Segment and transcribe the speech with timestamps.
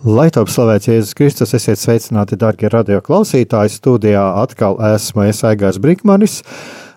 [0.00, 3.74] Lai top slavēts Jēzus Kristus, esiet sveicināti, darbie radio klausītāji.
[3.74, 6.38] Studijā atkal esmu es Aigars Brīkmanis,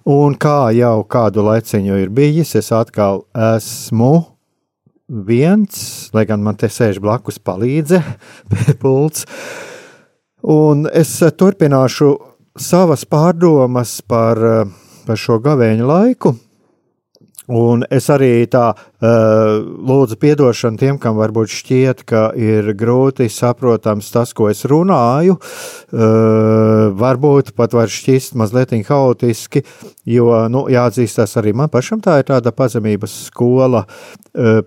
[0.08, 4.14] un kā jau kādu laiciņu ir bijis, es atkal esmu
[5.28, 5.82] viens,
[6.16, 8.00] lai gan man te sēž blakus palīdze
[8.82, 9.28] pults.
[10.40, 12.14] Un es turpināšu
[12.56, 14.40] savas pārdomas par,
[15.04, 16.38] par šo gavēņu laiku,
[17.52, 24.12] Un es arī tā uh, lūdzu atdošanu tiem, kam varbūt šķiet, ka ir grūti saprotams
[24.14, 25.36] tas, ko es runāju.
[25.92, 29.64] Uh, varbūt pat var šķist mazliet haotiski,
[30.08, 33.84] jo nu, jāatzīstās arī man pašam, tā ir tāda pazemības skola.
[34.34, 34.64] Uh,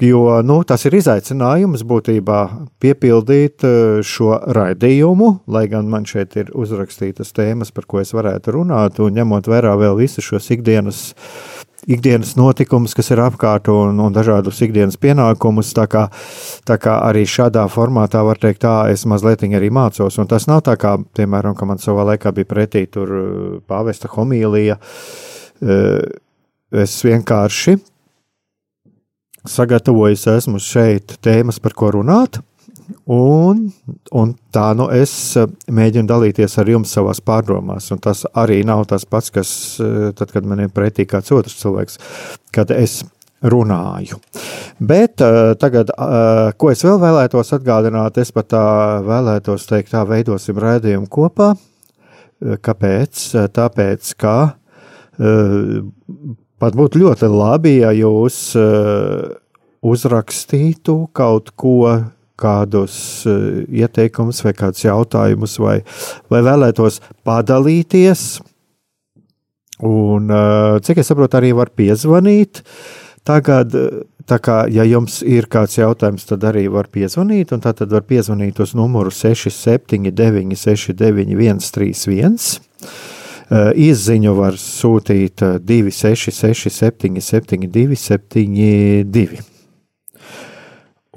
[0.00, 2.40] Jo nu, tas ir izaicinājums būtībā
[2.78, 3.64] piepildīt
[4.06, 9.18] šo raidījumu, lai gan man šeit ir uzrakstītas tēmas, par ko es varētu runāt, un
[9.18, 11.00] ņemot vērā vēl visus šos ikdienas,
[11.90, 15.74] ikdienas notikumus, kas ir apkārt, un, un dažādus ikdienas pienākumus.
[15.74, 16.06] Tā kā,
[16.68, 20.22] tā kā arī šādā formātā var teikt, tā es mazliet arī mācos.
[20.22, 23.16] Un tas nav tā kā, piemēram, ka man savā laikā bija pretī tur
[23.66, 24.78] pāvesta homīlija.
[26.70, 27.80] Es vienkārši
[29.46, 32.40] sagatavojis esmu šeit tēmas, par ko runāt.
[33.08, 33.66] Un,
[34.16, 37.90] un tā nu es eh, mēģinu dalīties ar jums savās pārdomās.
[37.92, 39.50] Un tas arī nav tas pats, kas
[39.84, 42.00] eh, tad, kad man ir pretī kāds otrs cilvēks,
[42.54, 43.02] kad es
[43.44, 44.18] runāju.
[44.82, 48.62] Bet uh, tagad, uh, ko es vēl vēlētos atgādināt, es pat tā
[49.06, 51.52] vēlētos teikt, tā veidosim rādījumu kopā.
[52.38, 53.22] Kāpēc?
[53.54, 55.86] Tāpēc, ka uh,
[56.58, 59.28] Pat būtu ļoti labi, ja jūs uh,
[59.86, 61.78] uzrakstītu kaut ko,
[62.38, 62.98] kādus
[63.30, 65.80] uh, ieteikumus vai kādus jautājumus, vai,
[66.30, 68.24] vai vēlētos padalīties.
[69.86, 72.64] Un, uh, cik es saprotu, arī var piezvanīt.
[73.28, 73.74] Tagad,
[74.26, 78.58] tā kā, ja jums ir kāds jautājums, tad arī var piezvanīt, un tad var piezvanīt
[78.64, 83.17] uz numuru 679, 691, 131.
[83.48, 89.40] Izziņu var sūtīt 266, 772, 72.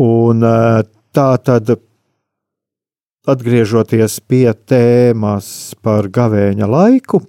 [0.02, 0.46] Un
[1.12, 1.74] tā tad,
[3.28, 7.22] atgriežoties pie tēmas par gavēņa laiku,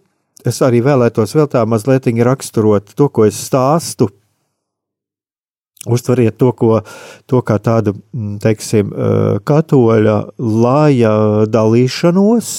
[0.46, 4.08] es arī vēlētos vēl tā mazliet raksturot to, ko es stāstu.
[5.82, 6.76] Uztveriet to, ko,
[7.26, 7.96] to kā tādu,
[8.42, 8.92] teiksim,
[9.42, 11.14] katoļa lāja
[11.50, 12.50] dalīšanos,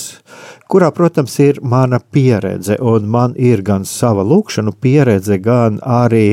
[0.68, 6.28] kurā, protams, ir mana pieredze, un man ir gan sava lūkšanu pieredze, gan arī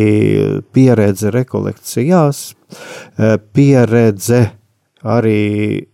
[0.74, 4.42] pieredze rekolekcijās, e, pieredze
[5.06, 5.40] arī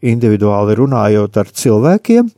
[0.00, 2.32] individuāli runājot ar cilvēkiem.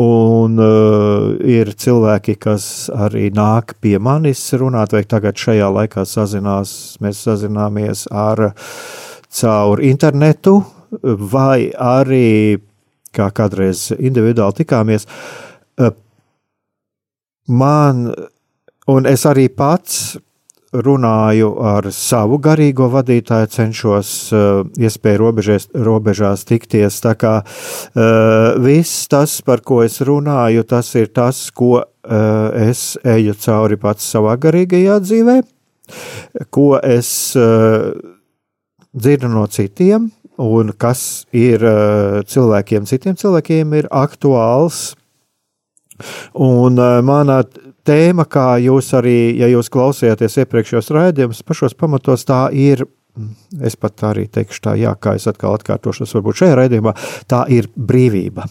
[0.00, 6.72] Un uh, ir cilvēki, kas arī nāk pie manis runāt, vai tagad šajā laikā sazinās,
[7.04, 8.52] mēs sazināmies ar
[9.40, 10.60] caur internetu,
[11.02, 12.58] vai arī
[13.14, 15.06] kā kādreiz individuāli tikāmies.
[17.50, 18.04] Man,
[18.90, 20.16] un es arī pats
[20.72, 27.00] runāju ar savu garīgo vadītāju, cenšos uh, iespēju robežās, robežās tikties.
[27.02, 31.84] Tā kā uh, viss tas, par ko es runāju, tas ir tas, ko uh,
[32.54, 35.36] es eju cauri pats savā garīgajā dzīvē,
[36.54, 37.90] ko es uh,
[38.94, 44.94] dzirdu no citiem, un kas ir eh, cilvēkiem, citiem cilvēkiem ir aktuāls.
[46.34, 47.42] Un eh, mana
[47.86, 52.86] tēma, kā jūs arī, ja jūs klausījāties iepriekšējos raidījumus, pašos pamatos tā ir.
[53.66, 56.92] Es pat arī teikšu, tā, jā, kā es atkal atkārtošos, varbūt šajā raidījumā,
[57.28, 58.46] tā ir brīvība.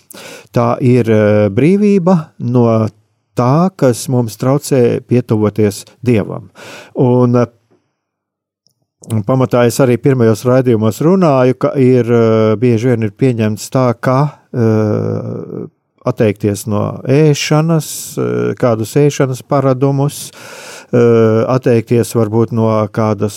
[0.54, 2.66] Tā ir eh, brīvība no
[3.40, 6.50] tā, kas mums traucē pietuvoties Dievam.
[7.00, 7.40] Un
[9.26, 12.12] pamatā es arī pirmajos raidījumos runāju, ka ir
[12.60, 14.20] bieži vien ir pieņemts tā, ka
[16.10, 17.90] atteikties no ēšanas,
[18.60, 20.30] kādus ēšanas paradumus,
[20.90, 23.36] atteikties varbūt no kādas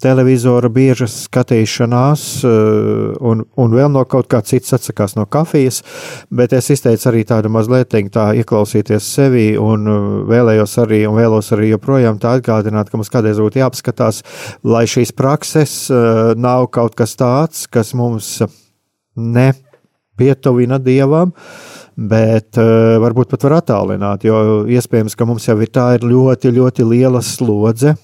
[0.00, 5.82] televizora biežas skatīšanās un, un vēl no kaut kā cits atsakās no kafijas,
[6.32, 9.84] bet es izteicu arī tādu mazliet tā ieklausīties sevi un
[10.28, 14.22] vēlējos arī un vēlos arī joprojām tā atgādināt, ka mums kādreiz būtu jāapskatās,
[14.64, 15.78] lai šīs prakses
[16.40, 18.38] nav kaut kas tāds, kas mums
[19.18, 19.52] ne
[20.18, 21.32] pietuvina dievam,
[21.98, 26.54] bet uh, varbūt pat var attālināt, jo iespējams, ka mums jau ir tā ir ļoti,
[26.54, 27.96] ļoti liela slodze.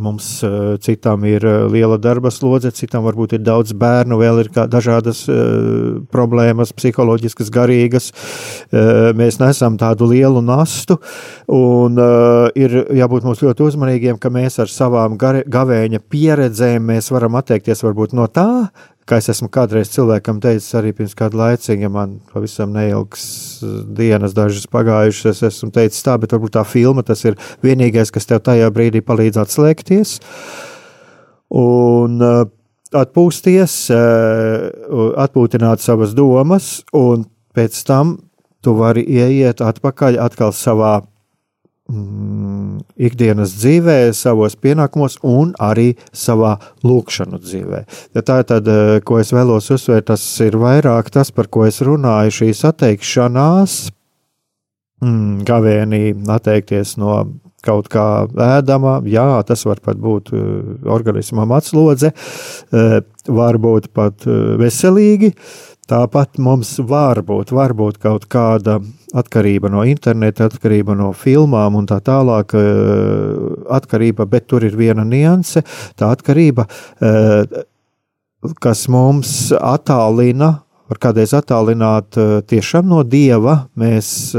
[0.00, 4.50] Mums uh, citam ir uh, liela darba slodze, citam varbūt ir daudz bērnu, vēl ir
[4.70, 8.12] dažādas uh, problēmas, psiholoģiskas, garīgas.
[8.70, 10.96] Mēs nesam tādu lielu nastu,
[11.50, 11.98] un
[12.54, 18.14] ir jābūt mums ļoti uzmanīgiem, ka mēs ar savām gavēņa pieredzēm mēs varam atteikties varbūt
[18.16, 18.70] no tā,
[19.10, 23.24] kā es esmu kādreiz cilvēkam teicis, arī pirms kāda laiciņa, ja man pavisam neilgs
[23.64, 28.12] uh, dienas, dažas pagājušas, es esmu teicis tā, bet varbūt tā filma tas ir vienīgais,
[28.14, 30.16] kas tev tajā brīdī palīdz atslēgties.
[31.60, 32.42] Un uh,
[32.96, 38.16] atpūsties, uh, atpūtināt savas domas, un pēc tam
[38.62, 40.20] tu vari ieiet atpakaļ
[40.54, 41.00] savā
[41.90, 46.56] mm, ikdienas dzīvē, savos pienākumos un arī savā
[46.86, 47.82] lūkšanu dzīvē.
[48.16, 51.66] Ja tā ir tad, eh, ko es vēlos uzsvērt, tas ir vairāk tas, par ko
[51.66, 53.78] es runāju, šīs atteikšanās,
[55.02, 57.24] mm, gavēnī atteikties no
[57.64, 60.40] kaut kā ēdama, jā, tas var pat būt uh,
[60.88, 62.12] organismam atslodze,
[62.72, 65.34] uh, varbūt pat uh, veselīgi,
[65.90, 68.76] Tāpat mums var būt, var būt kaut kāda
[69.16, 75.02] atkarība no interneta, atkarība no filmām un tā tālāk, eh, atkarība, bet tur ir viena
[75.02, 75.64] nianse.
[75.98, 76.68] Tā atkarība,
[77.02, 77.42] eh,
[78.60, 83.66] kas mums attālina var kādreiz attālināt eh, tiešām no dieva.
[83.76, 84.30] Mēs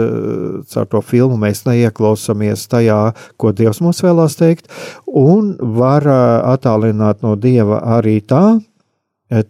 [0.71, 4.71] caur to filmu mēs neieklausāmies tajā, ko dievs mums vēlās teikt,
[5.05, 8.61] un var attālināt no dieva arī tā,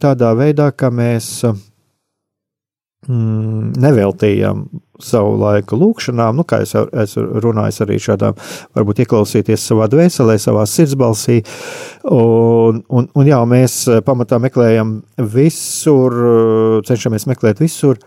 [0.01, 1.43] tādā veidā, ka mēs
[3.07, 4.65] mm, neveltījām
[5.01, 8.37] savu laiku lūkšanām, nu, kā es esmu runājis arī šādām,
[8.77, 11.39] varbūt ieklausīties savā dvēselē, savā sirdsbalsī.
[12.11, 14.99] Un, un, un jā, mēs pamatā meklējam
[15.33, 16.17] visur,
[16.87, 17.97] cenšamies meklēt visur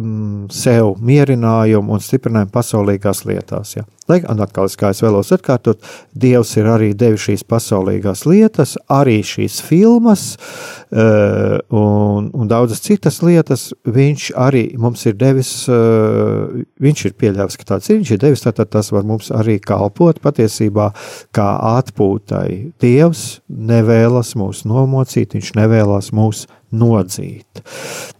[0.00, 3.76] mm, sev mierinājumu un stiprinājumu pasaulīgās lietās.
[3.78, 3.86] Ja.
[4.12, 5.80] Lai gan atkal, kā es vēlos atkārtot,
[6.12, 13.22] Dievs ir arī devis šīs pasaulīgās lietas, arī šīs filmas uh, un, un daudzas citas
[13.24, 13.70] lietas.
[13.88, 18.44] Viņš arī mums ir devis, uh, viņš ir pieļāvis, ka tāds ir, viņš ir devis,
[18.44, 20.90] tātad tas var mums arī kalpot patiesībā
[21.32, 22.74] kā atpūtai.
[22.82, 27.62] Dievs nevēlas mūs nomocīt, viņš nevēlas mūs nodzīt.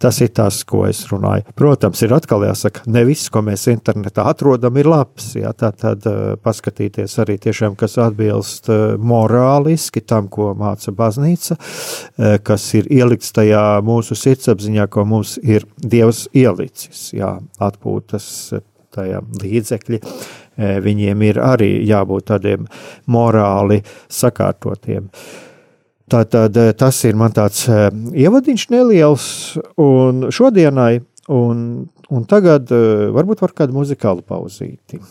[0.01, 1.47] Tas ir tas, ko es runāju.
[1.57, 5.33] Protams, ir atkal jāsaka, ne viss, ko mēs internetā atrodam, ir labs.
[5.39, 11.57] Jā, tā tad uh, paskatīties arī tiešām, kas atbilst uh, morāliski tam, ko māca baznīca,
[11.59, 18.27] uh, kas ir ielikts tajā mūsu sirdsapziņā, ko mums ir Dievs ielicis, jā, atpūtas
[18.93, 19.99] tajā līdzekļi.
[20.85, 22.67] Viņiem ir arī jābūt tādiem
[23.09, 25.07] morāli sakārtotiem.
[26.13, 29.25] Tātad tas ir man tāds ievadiņš neliels
[29.81, 31.01] un šodienai,
[31.33, 35.01] un, un tagad varbūt var kādu muzikālu pauzīti.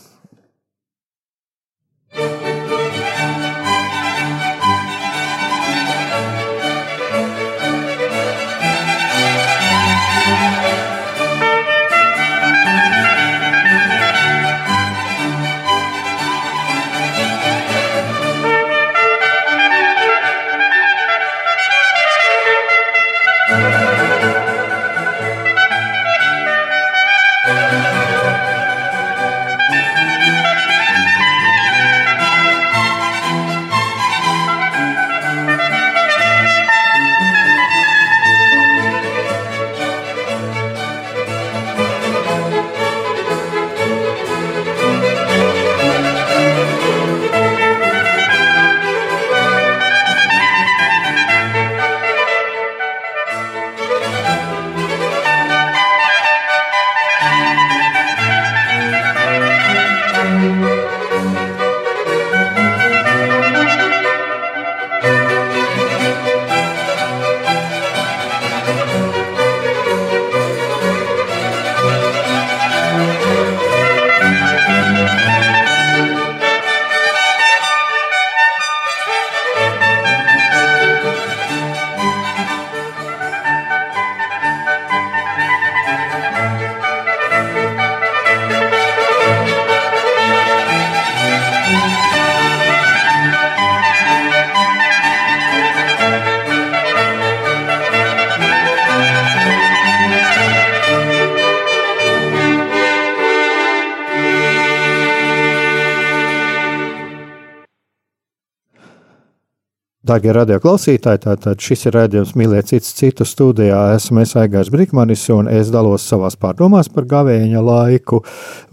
[110.03, 113.77] Darbie radioklausītāji, tātad šis ir redzējums mīlēt citu, citu studijā.
[113.95, 118.19] Esmu es Aigars Brīkmanis, un es dalos savās pārdomās par gavēņa laiku,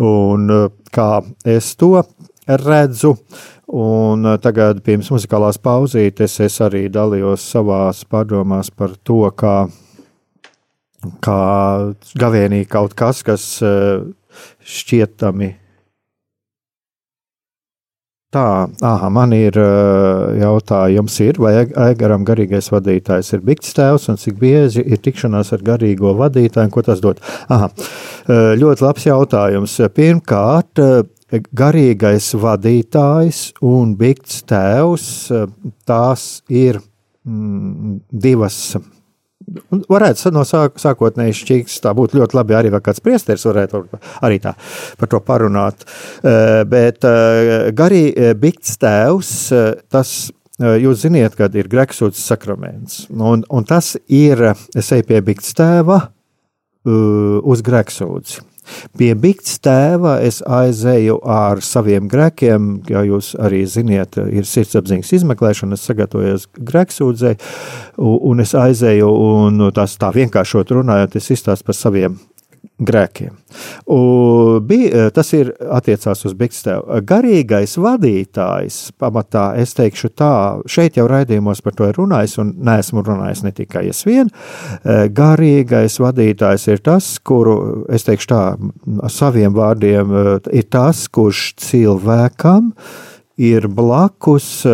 [0.02, 1.92] un eh, kā es to
[2.50, 3.14] redzu.
[3.70, 9.54] Un eh, tagad, pirms muzikālās pauzītes, es arī dalījos savās pārdomās par to, kā,
[11.22, 11.40] kā
[12.18, 14.02] gavēnī kaut kas, kas eh,
[14.66, 15.54] šķietami
[18.30, 19.56] Tā, aha, man ir
[20.38, 25.64] jautājums, ir, vai Aigaram garīgais vadītājs ir Bigts tēvs un cik bieži ir tikšanās ar
[25.66, 27.18] garīgo vadītāju, ko tas dod?
[27.50, 27.72] Aha,
[28.60, 29.74] ļoti labs jautājums.
[29.96, 30.78] Pirmkārt,
[31.58, 35.10] garīgais vadītājs un Bigts tēvs,
[35.90, 36.78] tās ir
[37.26, 38.62] mm, divas
[39.90, 43.84] varētu no sāk, sākotnēji šķīgs, tā būtu ļoti labi arī, kāds priesteris varētu
[44.26, 44.54] arī tā
[45.00, 45.86] par to parunāt.
[46.70, 47.06] Bet
[47.76, 48.04] garī
[48.38, 49.32] bikts tēvs,
[49.90, 50.14] tas
[50.60, 56.02] jūs ziniet, kad ir greksūts sakraments, un, un tas ir, es eju pie bikts tēva
[56.84, 58.49] uz greksūdzi.
[58.98, 65.78] Pie Bigts tēva es aizēju ar saviem grēkiem, ja jūs arī ziniet, ir sirdsapziņas izmeklēšana,
[65.78, 67.36] es sagatavojos grēksūdzei,
[68.00, 69.12] un es aizēju,
[69.44, 72.20] un tas tā vienkāršot runājot, es izstāstu par saviem
[72.80, 73.34] grēkiem.
[73.92, 77.00] Un bija, eh, tas ir attiecās uz Bigstēvu.
[77.04, 80.32] Garīgais vadītājs, pamatā es teikšu tā,
[80.66, 84.30] šeit jau raidījumos par to ir runājis, un neesmu runājis ne tikai es vien.
[84.84, 88.42] Eh, garīgais vadītājs ir tas, kuru, es teikšu tā,
[89.10, 92.72] saviem vārdiem, ir tas, kurš cilvēkam
[93.36, 94.66] ir blakus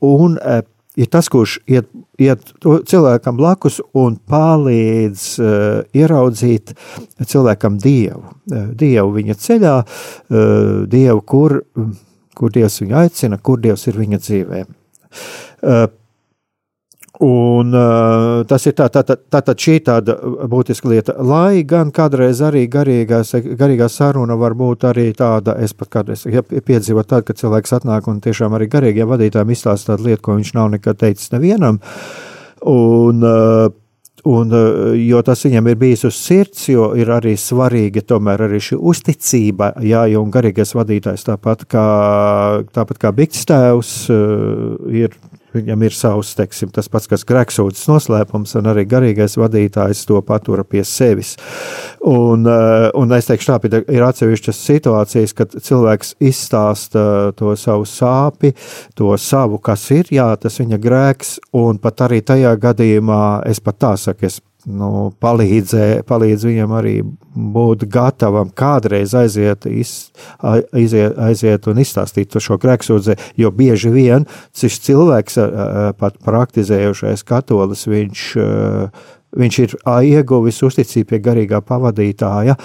[0.00, 0.38] un
[0.96, 1.88] ir tas, kurš iet,
[2.20, 5.48] iet cilvēkam blakus un palīdz uh,
[5.96, 6.74] ieraudzīt
[7.24, 8.24] cilvēkam dievu.
[8.50, 11.58] Uh, dievu viņa ceļā, uh, dievu, kur,
[12.36, 14.62] kur dievs viņu aicina, kur dievs ir viņa dzīvē.
[15.62, 15.84] Uh,
[17.22, 20.16] Un, uh, tas ir tā, tā, tā, tā, šī tāda
[20.50, 21.14] būtiska lieta.
[21.22, 26.42] Lai gan kādreiz arī garīgās, garīgā saruna var būt arī tāda, es pat kādreiz ja
[26.42, 30.50] piedzīvoju tādu, ka cilvēks atnāk un tiešām arī garīgie vadītājiem izstāsta tādu lietu, ko viņš
[30.58, 31.78] nav nekad teicis nevienam.
[32.66, 33.70] Un, uh,
[34.22, 34.52] Un,
[35.02, 39.72] jo tas viņam ir bijis uz sirds, jo ir arī svarīga tomēr arī šī uzticība,
[39.82, 41.86] jā, jo garīgais vadītājs tāpat kā,
[42.70, 43.90] tāpat kā Bigts tēvs
[44.94, 45.16] ir
[45.52, 50.64] Viņam ir savs, teiksim, tas pats, kas grēksūdzes noslēpums, un arī garīgais vadītājs to patura
[50.64, 51.34] pie sevis.
[52.08, 58.54] Un, eh, un es teikšu, tā ir atsevišķas situācijas, kad cilvēks izstāsta to savu sāpi,
[58.94, 63.78] to savu, kas ir, jā, tas viņa grēks, un pat arī tajā gadījumā es pat
[63.78, 66.96] tā saku, es nu, palīdzē, palīdz viņam arī
[67.32, 74.28] būt gatavam kādreiz aiziet, iz, aiziet, aiziet un izstāstīt šo grēksūdzē, jo bieži vien
[74.58, 75.40] šis cilvēks,
[75.98, 78.24] pat praktizējušais katolis, viņš,
[79.42, 79.76] viņš ir
[80.12, 82.58] ieguvis uzticību pie garīgā pavadītāja,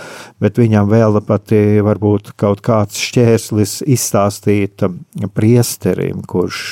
[0.44, 1.56] bet viņam vēl pat
[1.88, 4.86] varbūt kaut kāds šķērslis izstāstīt
[5.34, 6.66] priesterim, kurš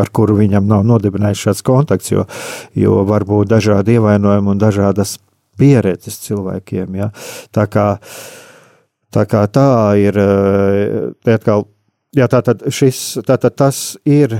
[0.00, 2.26] ar kuru viņam nav nodibinājis šāds kontakts, jo,
[2.78, 5.18] jo var būt dažādi ievainojumi un dažādas
[5.60, 6.96] pieredzes cilvēkiem.
[7.00, 7.10] Ja?
[7.54, 7.86] Tā, kā,
[9.12, 9.68] tā kā tā
[10.00, 10.18] ir,
[11.22, 11.66] tā atkal,
[12.16, 14.34] jā, tātad šis, tātad tas ir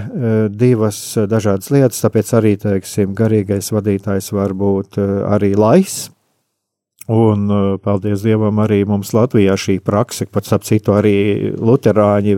[0.50, 6.06] divas dažādas lietas, tāpēc arī, teiksim, garīgais vadītājs var būt arī lais,
[7.10, 12.36] Un, uh, paldies Dievam, arī mums Latvijā šī praksa, pats ap citu arī luterāņi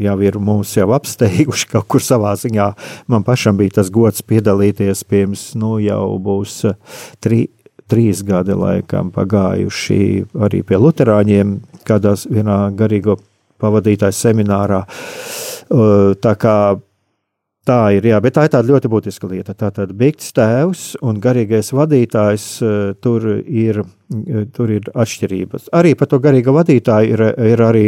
[0.00, 2.70] jau ir mūs jau apsteiguši kaut kur savā ziņā.
[3.12, 6.78] Man pašam bija tas gods piedalīties pirms, nu jau būs uh,
[7.20, 7.50] tri,
[7.92, 10.00] trīs gadi laikam pagājuši
[10.48, 13.18] arī pie luterāņiem, kādās vienā garīgo
[13.60, 14.86] pavadītāju seminārā.
[15.68, 16.56] Uh, tā kā
[17.70, 19.54] Tā ir, jā, bet tā ir tāda ļoti būtiska lieta.
[19.54, 23.78] Tātad Bigts tēvs un garīgais vadītājs eh, tur ir,
[24.10, 25.68] eh, tur ir atšķirības.
[25.78, 27.22] Arī par to garīgo vadītāju ir,
[27.52, 27.84] ir arī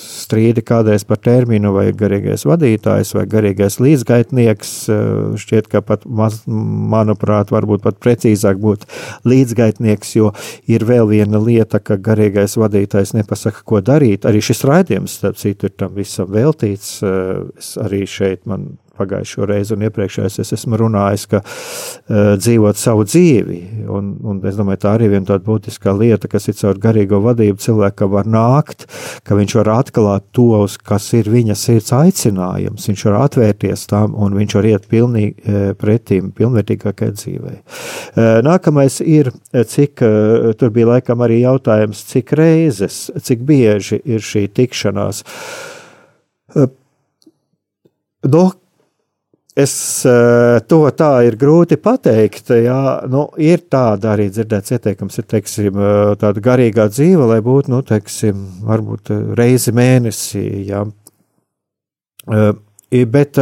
[0.00, 4.72] strīdi kādreiz par terminu, vai garīgais vadītājs vai garīgais līdzgaitnieks.
[4.96, 5.12] Eh,
[5.44, 8.88] šķiet, ka pat, maz, manuprāt, varbūt pat precīzāk būtu
[9.28, 10.32] līdzgaitnieks, jo
[10.72, 14.24] ir vēl viena lieta, ka garīgais vadītājs nepasaka, ko darīt.
[14.24, 17.02] Arī šis raidījums, starp citu, ir tam visam veltīts.
[17.58, 23.06] Es arī šeit man pagājušo reizi un iepriekšējais es esmu runājis, ka uh, dzīvot savu
[23.08, 23.60] dzīvi.
[23.94, 27.62] Un, un es domāju, tā arī viena tāda būtiska lieta, kas ir caur garīgo vadību
[27.62, 28.86] cilvēkam var nākt,
[29.26, 32.88] ka viņš var atklāt tos, kas ir viņa sirds aicinājums.
[32.90, 37.56] Viņš var atvērties tam un viņš var iet pilnīgi uh, pretim, pilnvērtīgākai dzīvei.
[37.58, 44.24] Uh, nākamais ir, cik, uh, tur bija laikam arī jautājums, cik reizes, cik bieži ir
[44.24, 45.24] šī tikšanās.
[46.56, 46.70] Uh,
[48.22, 48.50] Do,
[49.58, 49.72] Es
[50.70, 52.52] to tā ir grūti pateikt.
[52.62, 55.80] Jā, nu, ir tāda arī dzirdēts ieteikums, ir teiksim,
[56.20, 60.44] tāda garīgā dzīve, lai būtu, nu, teiksim, varbūt reizi mēnesī.
[60.68, 60.84] Jā.
[62.88, 63.36] Bet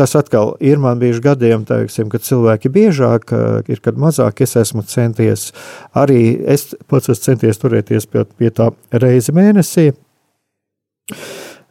[0.00, 3.36] tas atkal ir man bijuši gadiem, teiksim, kad cilvēki biežāk
[3.70, 5.52] ir, kad mazāk es esmu centies.
[5.92, 9.90] Arī es pats esmu centies turēties pie, pie tā reizi mēnesī.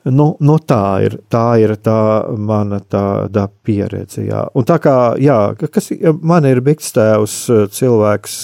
[0.10, 2.00] Nu, nu tā, ir, tā ir tā
[2.38, 4.24] mana tāda pieredze.
[4.28, 4.46] Jā.
[4.58, 7.36] Un tā kā jā, kas, man ir bijis tēvs,
[7.76, 8.38] cilvēks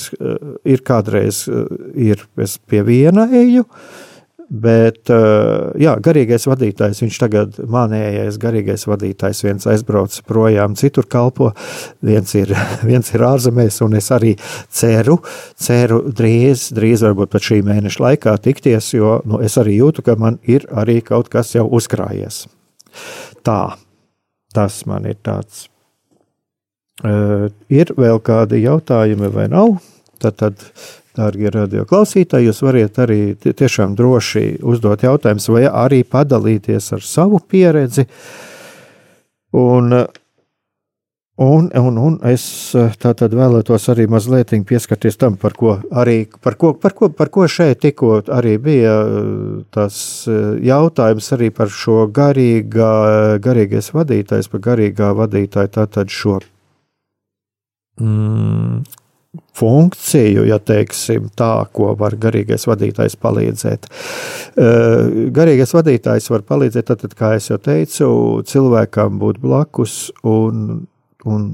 [0.67, 1.45] ir kādreiz
[1.93, 2.25] ir
[2.69, 3.65] pie viena eju,
[4.45, 11.49] Bet, eh, jā, garīgais vadītājs, viņš tagad manējais garīgais vadītājs, viens aizbrauc projām, citur kalpo,
[12.05, 12.53] viens ir,
[12.89, 14.35] viens ir ārzemēs, un es arī
[14.69, 15.17] ceru,
[15.57, 20.17] ceru drīz, drīz varbūt pat šī mēneša laikā tikties, jo nu, es arī jūtu, ka
[20.21, 22.43] man ir arī kaut kas jau uzkrājies.
[23.45, 23.61] Tā,
[24.53, 25.65] tas man ir tāds.
[27.03, 29.81] Uh, ir vēl kādi jautājumi vai nav?
[30.21, 30.61] Tad, tad
[31.15, 38.03] Dārgie radioklausītāji, jūs varat arī tiešām droši uzdot jautājumus, vai arī padalīties ar savu pieredzi.
[39.55, 39.95] Un,
[41.39, 42.43] un, un, un es
[42.99, 47.47] tātad vēlētos arī mazliet pieskarties tam, par ko, arī, par ko, par ko, par ko
[47.47, 48.97] šeit tikko arī bija
[49.71, 49.95] tas
[50.27, 52.91] jautājums arī par šo garīgā,
[53.39, 56.41] garīgais vadītājs, par garīgā vadītāju, tātad šo.
[58.03, 58.83] Mm,
[59.55, 63.87] funkciju, ja teiksim tā, ko var garīgais vadītājs palīdzēt.
[65.35, 68.11] Garīgais vadītājs var palīdzēt, tad, kā jau teicu,
[68.47, 70.85] cilvēkam būt blakus un,
[71.25, 71.49] un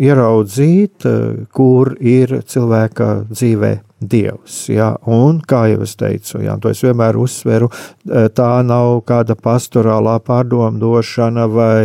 [0.00, 1.06] ieraudzīt,
[1.52, 4.62] kur ir cilvēka dzīvē Dievs.
[4.72, 4.94] Ja?
[5.12, 7.68] Un, kā jau es teicu, ja, to es vienmēr uzsveru,
[8.08, 11.84] tā nav kāda pastorālā pārdomdošana vai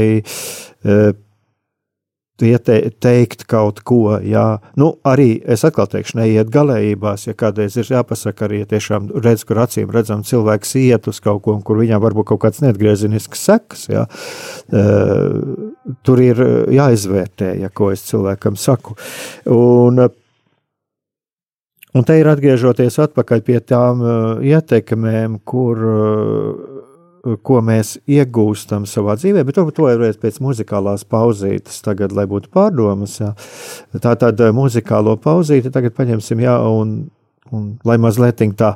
[2.43, 4.17] ieteikt kaut ko.
[4.24, 4.60] Jā.
[4.80, 9.45] Nu, arī es atkal teikšu, neiet galējībās, ja kādreiz ir jāpasaka, arī ja tiešām redz,
[9.48, 13.88] kur acīm redzam, cilvēks iet uz kaut ko, kur viņam varbūt kaut kāds neatgriezenisks sekas.
[13.91, 14.06] Jā.
[14.74, 15.71] Uh,
[16.04, 16.43] tur ir
[16.76, 18.98] jāizvērtē, ja ko es cilvēkam saku.
[19.52, 20.08] Un,
[21.95, 26.82] Un te ir atgriežoties atpakaļ pie tām uh, ietekmēm, kur uh,
[27.25, 32.51] ko mēs iegūstam savā dzīvē, bet varbūt to varētu pēc muzikālās pauzītes, tagad, lai būtu
[32.53, 33.17] pārdomas.
[33.21, 33.31] Jā.
[34.01, 36.97] Tā tad eh, muzikālo pauzīti tagad paņemsim, jā, un,
[37.51, 38.75] un lai mazliet tā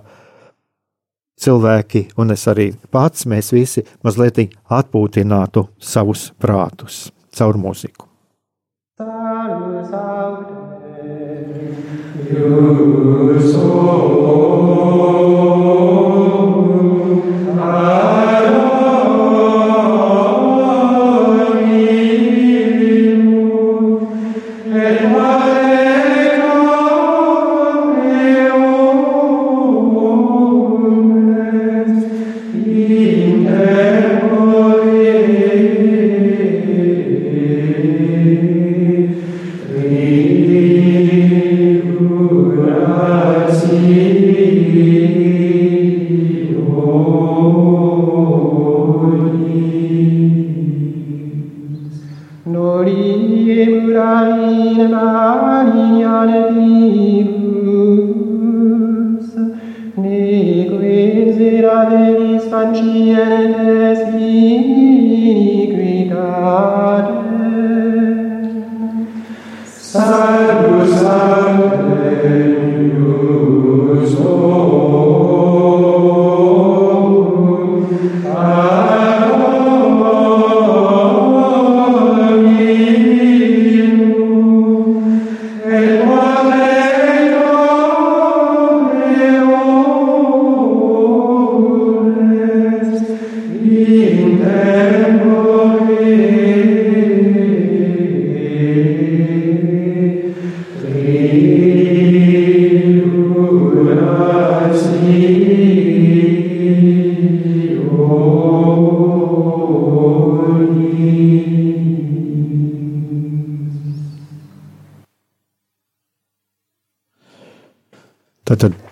[1.39, 8.07] cilvēki, un es arī pats, mēs visi mazliet atpūtinātu savus prātus caur mūziku.
[12.29, 14.09] Jūs, oh,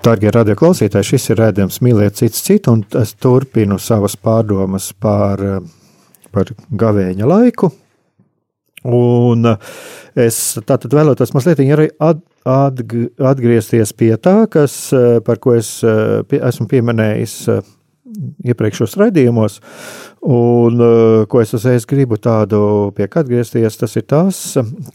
[0.05, 5.41] Darbie radioklausītāji, šis ir redzējums mīlēt cits citu, un es turpinu savas pārdomas par,
[6.31, 7.71] par gavēņa laiku.
[8.87, 9.49] Un
[10.15, 14.77] es tātad vēlētos mazliet arī at, atg, atgriezties pie tā, kas,
[15.27, 15.73] par ko es
[16.29, 17.35] pie, esmu pieminējis
[18.47, 19.59] iepriekšējos raidījumos.
[20.27, 20.79] Un,
[21.29, 24.39] ko es uzreiz gribu tādu pie kā atgriezties, tas ir tas,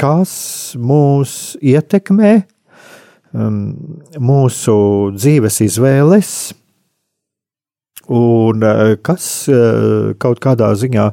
[0.00, 0.33] kas
[0.78, 2.35] mūs ietekmē,
[3.33, 4.75] mūsu
[5.16, 6.33] dzīves izvēles,
[8.12, 8.64] un
[9.07, 9.29] kas
[10.21, 11.07] kaut kādā ziņā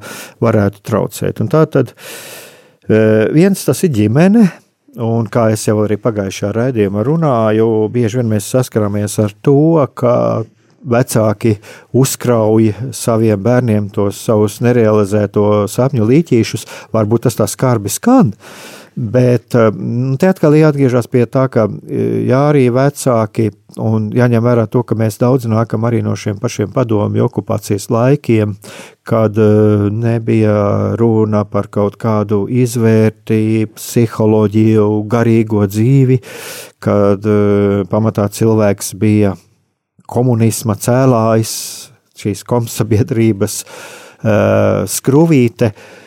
[0.43, 1.39] varētu traucēt.
[1.43, 1.93] Un tā tad
[2.89, 4.47] viens tas ir ģimene,
[4.97, 10.41] Un kā jau arī pagājušajā raidījumā runāju, bieži vien mēs saskaramies ar to, ka
[10.82, 11.53] vecāki
[11.93, 16.65] uzkrauj saviem bērniem tos savus nerealizēto sapņu līķīšus.
[16.95, 18.34] Varbūt tas tā skarbi skan,
[18.95, 23.49] Bet eh, nu, te atkal jāatgriežas pie tā, ka eh, jā, arī vecāki,
[23.80, 28.56] un jāņem vērā to, ka mēs daudz nākam arī no šiem pašiem padomju okupācijas laikiem,
[29.08, 36.19] kad eh, nebija runa par kaut kādu izvērtību, psiholoģiju, garīgo dzīvi,
[36.84, 37.25] kad
[37.91, 39.36] pamatā cilvēks bija
[40.10, 41.54] komunisma cēlājs,
[42.19, 43.62] šīs komsabiedrības
[44.91, 45.69] skrūvīte.
[45.71, 45.98] Uh,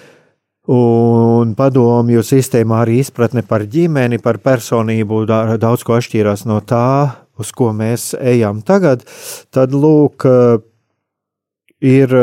[0.70, 5.24] Un padomju sistēmā arī izpratne par ģimeni, par personību
[5.58, 9.02] daudz ko atšķīrās no tā, uz ko mēs ejam tagad.
[9.50, 10.22] Tad, lūk,
[11.82, 12.14] ir,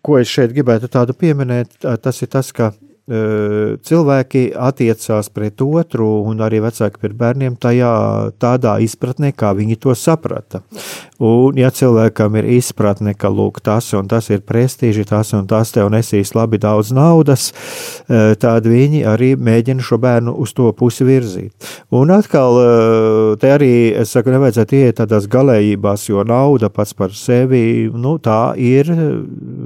[0.00, 2.72] ko es šeit gribētu tādu pieminēt, tas ir tas, ka
[3.04, 7.90] cilvēki attiecās pret otru, un arī vecāki pret bērniem tajā,
[8.40, 10.62] tādā izpratnē, kā viņi to saprata.
[11.20, 15.70] Un, ja cilvēkam ir izpratne, ka lūk, tas un tas ir prestiži, tas un tas
[15.74, 17.50] tev nesīs labi daudz naudas,
[18.40, 21.52] tad viņi arī mēģina šo bērnu uz to pusi virzīt.
[21.94, 22.58] Un atkal,
[23.40, 28.56] te arī, es saku, nevajadzētu iet tādās galējībās, jo nauda pats par sevi, nu, tā
[28.58, 28.90] ir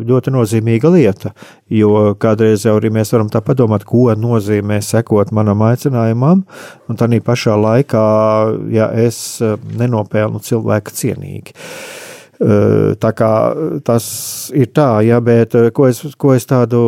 [0.09, 1.33] ļoti nozīmīga lieta,
[1.71, 6.45] jo kādreiz jau arī mēs varam tā padomāt, ko nozīmē sekot manam aicinājumam,
[6.89, 8.05] un tā pašā laikā,
[8.73, 11.57] ja es eh, nenopelnu cilvēku cienīgi.
[12.39, 13.31] Eh, tā kā
[13.85, 14.05] tas
[14.55, 16.79] ir tā, ja, bet eh, ko es, ko es tādu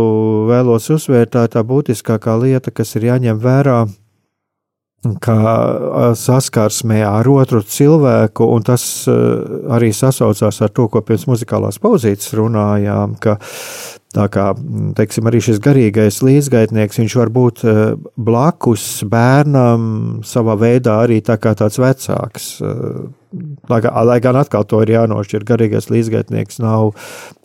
[0.51, 3.81] vēlos uzsvērt, tā ir tā būtiskākā lieta, kas ir jāņem vērā,
[5.25, 5.37] kā
[6.19, 13.17] saskarsmē ar otru cilvēku, un tas arī sasaucās ar to, ko pirms muzikālās pauzītes runājām,
[13.21, 13.39] ka
[14.11, 14.49] Tā kā
[14.99, 17.61] teiksim, arī šis garīgais līdzgaitnieks, viņš var būt
[18.19, 19.85] blakus bērnam,
[20.27, 22.49] savā veidā arī tā kā tāds vecāks.
[23.71, 26.97] Lai, lai gan atkal to ir jānošķir, garīgais līdzgaitnieks nav,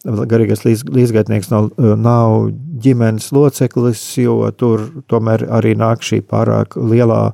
[0.03, 2.47] garīgais līdz, līdzgaitnieks nav, nav
[2.81, 7.27] ģimenes loceklis, jo tur tomēr arī nāk šī pārāk lielā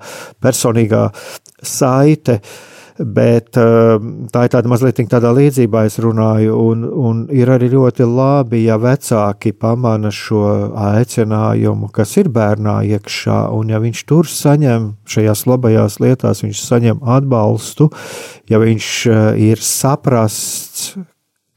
[0.44, 1.08] personīgā
[1.64, 2.42] saite.
[2.42, 7.72] Uh, Bet ehm, tā ir tāda mazliet tādā līdzībā, es runāju, un, un ir arī
[7.74, 10.44] ļoti labi, ja vecāki pamana šo
[10.78, 17.02] aicinājumu, kas ir bērnā iekšā, un ja viņš tur saņem šajās labajās lietās, viņš saņem
[17.18, 17.90] atbalstu,
[18.52, 20.94] ja viņš eh, ir saprasts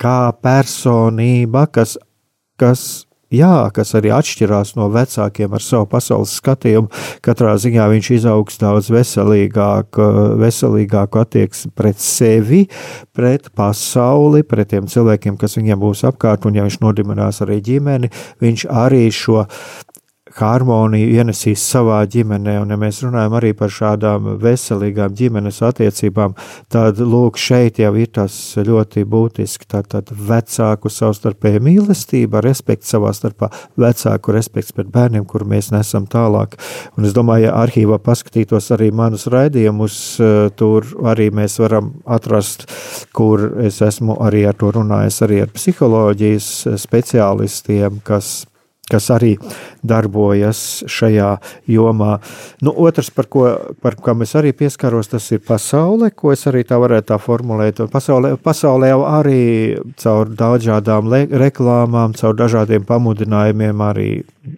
[0.01, 1.99] kā personība, kas,
[2.61, 6.91] kas jā, kas arī atšķirās no vecākiem ar savu pasaules skatījumu.
[7.25, 10.01] Katrā ziņā viņš izaugs daudz veselīgāk,
[10.43, 12.65] veselīgāku attieksmi pret sevi,
[13.17, 18.13] pret pasauli, pret tiem cilvēkiem, kas viņam būs apkārt, un ja viņš nodibinās arī ģimeni,
[18.45, 19.45] viņš arī šo
[20.38, 22.57] harmoniju ienesīs savā ģimenē.
[22.62, 26.35] Un, ja mēs runājam arī par šādām veselīgām ģimenes attiecībām,
[26.73, 29.68] tad lūk, šeit jau ir tas ļoti būtiski.
[29.75, 36.59] Tātad vecāku savstarpēja mīlestība, respekts savā starpā, vecāku respekts pret bērniem, kur mēs nesam tālāk.
[36.99, 39.99] Un es domāju, ja arhīvā paskatītos arī manus raidījumus,
[40.59, 42.66] tur arī mēs varam atrast,
[43.14, 46.51] kur es esmu arī ar to runājis, arī ar psiholoģijas
[46.85, 48.44] speciālistiem, kas
[48.90, 49.35] kas arī
[49.87, 51.31] darbojas šajā
[51.70, 52.18] jomā.
[52.64, 53.47] Nu, otrs, par ko
[53.81, 57.81] par es arī pieskaros, tas ir pasaule, ko es arī tā varētu tā formulēt.
[57.92, 64.11] Pasaulē, pasaulē jau arī caur dažādām reklāmām, caur dažādiem pamudinājumiem arī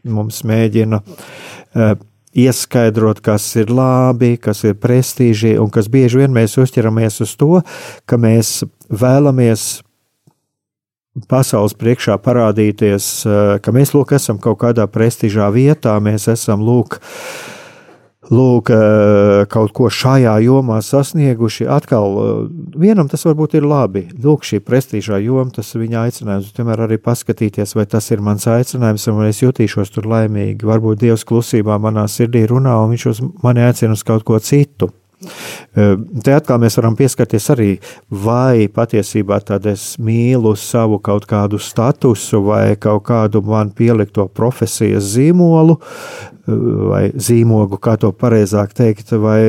[0.04, 1.96] mums mēģina uh,
[2.36, 7.62] ieskaidrot, kas ir labi, kas ir prestiži, un kas bieži vien mēs uzķeramies uz to,
[8.06, 8.60] ka mēs
[8.90, 9.85] vēlamies
[11.28, 16.98] pasaules priekšā parādīties, eh, ka mēs lūk, esam kaut kādā prestižā vietā, mēs esam lūk,
[18.30, 21.68] lūk, eh, kaut ko šajā jomā sasnieguši.
[21.70, 24.08] Atkal eh, vienam tas varbūt ir labi.
[24.12, 26.52] Lūk, šī prestižā joma, tas viņa aicinājums.
[26.52, 30.60] Tomēr arī paskatīties, vai tas ir mans aicinājums, un es jutīšos tur laimīgi.
[30.60, 34.90] Varbūt Dievs klusībā manā sirdī runā, un viņš uz mani aicina uz kaut ko citu.
[35.16, 37.70] Te atkal mēs varam pieskarties arī,
[38.24, 45.08] vai patiesībā tad es mīlu savu kaut kādu statusu vai kaut kādu man pielikto profesijas
[45.14, 45.78] zīmolu,
[46.46, 49.40] vai zīmogu, kā to pareizāk teikt, vai,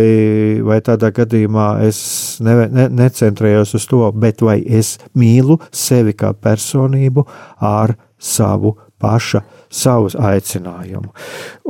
[0.65, 1.99] vai tādā gadījumā es
[2.43, 7.27] ne, ne, necentrējos uz to, bet vai es mīlu sevi kā personību
[7.59, 11.11] ar savu paša, savus aicinājumu.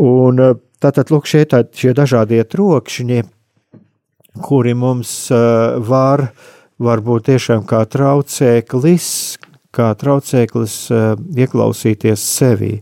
[0.05, 0.43] Un
[0.79, 3.25] tātad, lūk, šie, tā, šie dažādie trokšņi,
[4.43, 6.29] kuri mums uh, var,
[6.79, 9.09] var būt tiešām kā traucēklis,
[9.75, 12.73] kā traucēklis uh, ieklausīties sevi.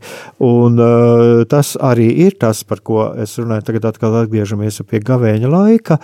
[0.44, 5.52] Un uh, tas arī ir tas, par ko es runāju, tagad atkal atgriežamies pie gavēņa
[5.52, 6.00] laika.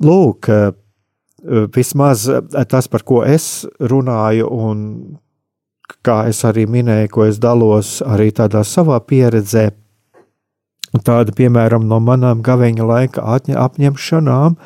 [0.00, 0.46] Lūk,
[1.76, 2.22] vismaz
[2.72, 4.78] tas, par ko es runāju, un
[6.06, 9.68] kā es arī minēju, ko es dalos arī tādā savā pieredzē,
[10.90, 13.22] Tāda, piemēram, no manām gaveņa laika
[13.62, 14.56] apņemšanām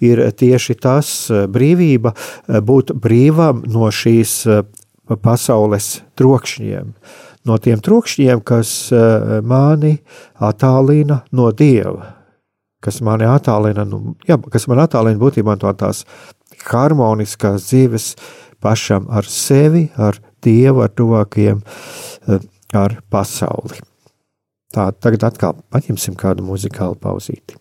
[0.00, 4.62] ir tieši tas eh, brīvība, eh, būt brīvam no šīs eh,
[5.20, 6.94] pasaules trokšņiem,
[7.46, 8.70] no tiem trokšņiem, kas
[9.46, 9.92] mani
[10.42, 12.08] attālina no Dieva,
[12.82, 16.02] kas mani attālina, nu, jā, kas man attālina būtībā no tās
[16.66, 18.14] harmoniskās dzīves
[18.58, 21.62] pašam ar sevi, ar Dievu, ar tuvākajiem,
[22.74, 23.78] ar pasauli.
[24.74, 27.58] Tā, tagad atkal paņemsim kādu muzikālu pauzīti.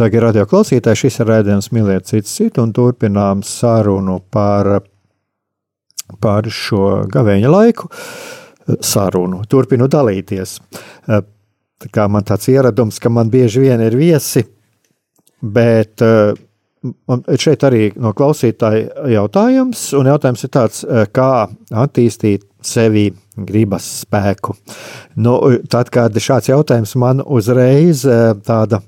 [0.00, 4.78] Darbie radio klausītāji, šis ir rādījums mīlēt citu citu un turpinām sarunu par,
[6.24, 7.90] par šo gavēņa laiku.
[8.80, 9.42] Sarunu.
[9.50, 10.56] Turpinu dalīties.
[11.04, 14.46] Tā kā man tāds ieradums, ka man bieži vien ir viesi,
[15.44, 16.00] bet
[17.44, 21.32] šeit arī no klausītāja jautājums, un jautājums ir tāds, kā
[21.84, 24.56] attīstīt sevi gribas spēku.
[25.20, 25.36] Nu,
[25.68, 28.06] tad, kad šāds jautājums man uzreiz
[28.48, 28.80] tāda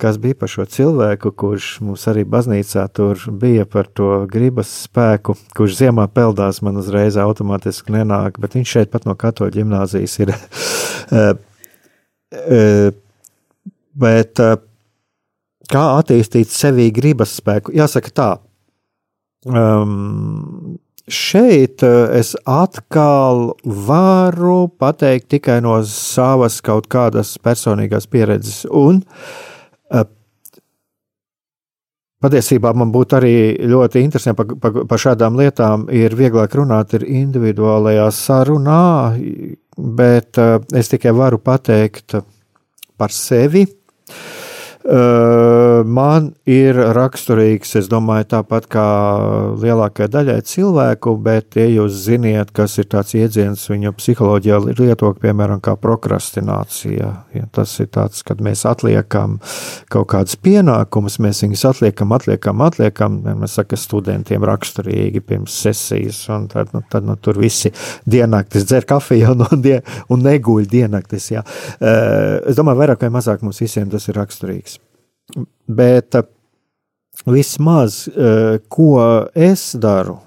[0.00, 5.36] kas bija par šo cilvēku, kurš mums arī baznīcā tur bija par to gribas spēku,
[5.56, 10.34] kurš ziemā peldās, man uzreiz automātiski nenāk, bet viņš šeit pat no katoļa ģimnāzijas ir.
[14.04, 14.42] bet
[15.70, 17.74] kā attīstīt sevī gribas spēku?
[17.76, 18.30] Jāsaka tā,
[19.44, 20.78] um,
[21.12, 28.64] šeit es atkal varu pateikt tikai no savas kaut kādas personīgās pieredzes.
[28.70, 29.02] Un
[32.20, 35.86] Patiesībā man būtu arī ļoti interesanti par, par, par šādām lietām.
[35.88, 38.82] Ir vieglāk runāt ir individuālajā sarunā,
[39.96, 40.36] bet
[40.76, 42.18] es tikai varu pateikt
[43.00, 43.64] par sevi.
[44.80, 48.84] Man ir raksturīgs, es domāju, tāpat kā
[49.60, 55.60] lielākajai daļai cilvēku, bet, ja jūs ziniet, kas ir tāds iedziens viņu psiholoģijā lietot, piemēram,
[55.60, 59.36] kā prokrastinācija, ja tas ir tāds, kad mēs atliekam
[59.92, 66.48] kaut kādus pienākumus, mēs viņus atliekam, atliekam, atliekam, mēs saka, studentiem raksturīgi pirms sesijas, un
[66.48, 67.68] tad, nu, tad nu, tur visi
[68.08, 69.70] diennaktis dzer kafiju un, un,
[70.08, 71.44] un neguļ diennaktis, jā.
[71.84, 74.79] Es domāju, vairāk vai mazāk mums visiem tas ir raksturīgs.
[75.70, 76.26] Bet eh,
[77.26, 78.90] vismaz, eh, ko
[79.34, 80.18] es daru,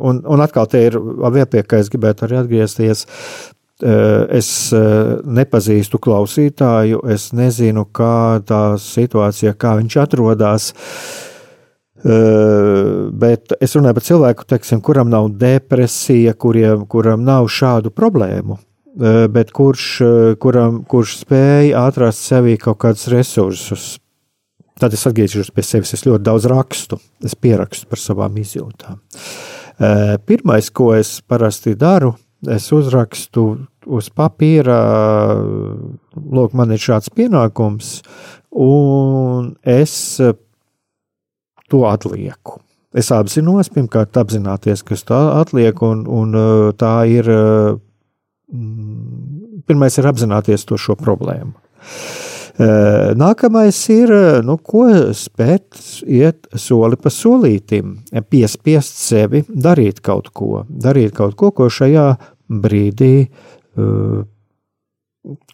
[0.00, 3.06] un, un atkal te ir vēl pie kā es gribētu arī atgriezties.
[3.80, 4.50] Eh, es
[5.24, 10.72] nepazīstu klausītāju, es nezinu, kādā situācijā, kā viņš atrodas.
[12.00, 18.56] Bet es runāju par cilvēku, teiksim, kuram nav depresija, kuriem, kuram nav šādu problēmu.
[18.98, 23.84] Eh, bet kurš, eh, kuram, kurš spēja atrast sevī kaut kādus resursus.
[24.82, 25.92] Tad es atgriežos pie sevis.
[25.94, 28.98] Es ļoti daudz rakstu, es pierakstu par savām izjūtām.
[29.78, 32.16] Eh, pirmais, ko es parasti daru,
[32.48, 34.80] es uzrakstu uz papīra,
[36.16, 38.02] lūk, man ir šāds pienākums,
[38.50, 40.16] un es
[41.70, 42.58] to atlieku.
[42.92, 47.30] Es apzinos, pirmkārt, apzināties, ka es to atlieku, un, un tā ir
[49.66, 51.54] pirmais ir apzināties to šo problēmu.
[53.16, 54.10] Nākamais ir,
[54.44, 54.84] nu, ko
[55.16, 57.94] spēt iet soli pa solītim,
[58.28, 62.10] piespiest sevi darīt kaut ko, darīt kaut ko, ko šajā
[62.50, 63.30] brīdī,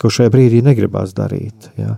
[0.03, 1.71] ko šajā brīdī negribās darīt.
[1.79, 1.95] Ja.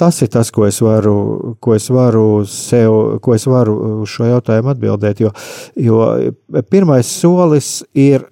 [0.00, 1.18] Tas ir tas, ko es varu,
[1.60, 5.36] ko es varu sev, ko es varu uz šo jautājumu atbildēt, jo,
[5.76, 6.00] jo
[6.72, 8.24] pirmais solis ir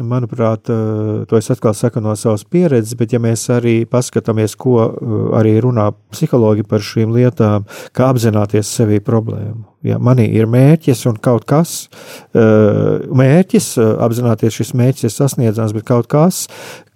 [0.00, 4.78] Manuprāt, eh, to es atkal saku no savas pieredzes, bet ja mēs arī paskatāmies, ko
[4.88, 9.66] eh, arī runā psihologi par šīm lietām, kā apzināties sevī problēmu.
[9.84, 11.90] Ja manī ir mērķis un kaut kas,
[12.32, 13.68] eh, mērķis,
[14.00, 16.46] apzināties šis mērķis ir sasniedzams, bet kaut kas,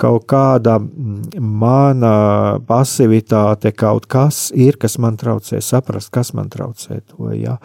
[0.00, 7.02] kaut kāda mm, mana pasivitāte, kaut kas ir, kas man traucē saprast, kas man traucē
[7.12, 7.34] to.
[7.36, 7.58] Ja.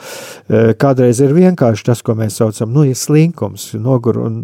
[0.52, 4.41] Kādreiz ir vienkārši tas, ko mēs saucam, nu, ir slinkums, nogur un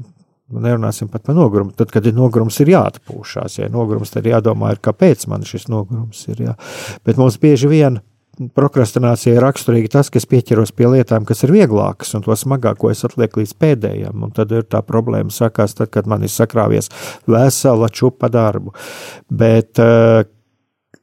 [0.54, 1.74] nerunāsim pat par nogurumu.
[1.78, 3.60] Tad, kad ir nogurums, ir jāatpūšās.
[3.60, 6.44] Ja ir nogurums, tad ir jādomā, ir, kāpēc man šis nogurums ir.
[6.50, 6.54] Jā.
[7.08, 8.00] Bet mums bieži vien
[8.54, 12.92] prokrastinācija ir raksturīga tas, ka es pieķeros pie lietām, kas ir vieglākas, un to smagāko
[12.94, 14.26] es atlieku līdz pēdējiem.
[14.28, 16.92] Un tad ir tā problēma, sākās tad, kad man ir sakrāvies
[17.26, 18.76] vesela čupa darbu.
[19.28, 20.22] Bet uh,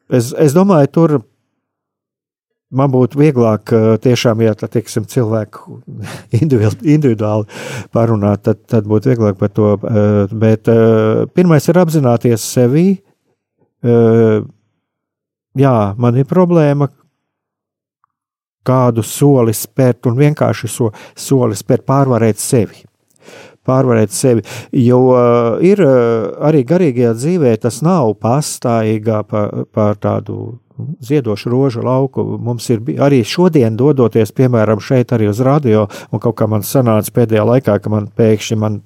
[0.08, 1.16] es, es domāju, tur
[2.76, 3.72] man būtu vieglāk
[4.04, 5.80] tiešām, ja tā teiksim, cilvēku
[6.40, 7.46] individuāli
[7.94, 9.74] parunāt, tad, tad būtu vieglāk par to.
[10.34, 10.68] Bet
[11.36, 12.86] pirmais ir apzināties sevi.
[15.54, 16.88] Jā, man ir problēma,
[18.64, 22.82] kādu soli spērt un vienkārši so, soli spērt pārvarēt sevi.
[23.64, 24.42] Pārvarēt sevi,
[24.76, 24.98] jo
[25.64, 30.58] ir arī garīgajā dzīvē tas nav pastāvīgā par, par tādu
[31.04, 32.24] ziedošu rožu lauku.
[32.42, 37.14] Mums ir arī šodien, dodoties, piemēram, šeit arī uz radio, un kaut kā man sanāca
[37.14, 38.82] pēdējā laikā, ka man pēkšņi man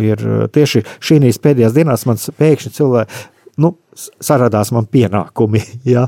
[0.00, 0.24] ir
[0.54, 3.22] tieši šīs pēdējās dienās, man pēkšņi cilvēki.
[3.60, 3.74] Nu,
[4.24, 5.60] saradās man pienākumi,
[5.94, 6.06] ja?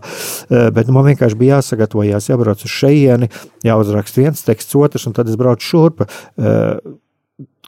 [0.49, 3.29] bet nu, man vienkārši bija jāsagatavojas, jābrauc uz šejieni,
[3.67, 6.07] jāuzraksta viens teksts, otrs, un tad es braucu šurp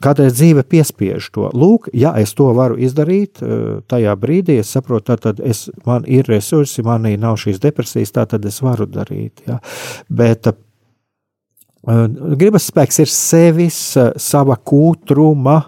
[0.03, 1.49] kādreiz dzīve piespiež to.
[1.55, 6.27] Lūk, ja es to varu izdarīt, eh, tajā brīdī es saprotu, tad es, man ir
[6.29, 9.45] resursi, manī nav šīs depresijas, tā tad es varu darīt.
[9.47, 9.59] Ja.
[10.09, 10.55] Bet uh,
[12.35, 15.61] gribas spēks ir sevis, uh, sava kūtruma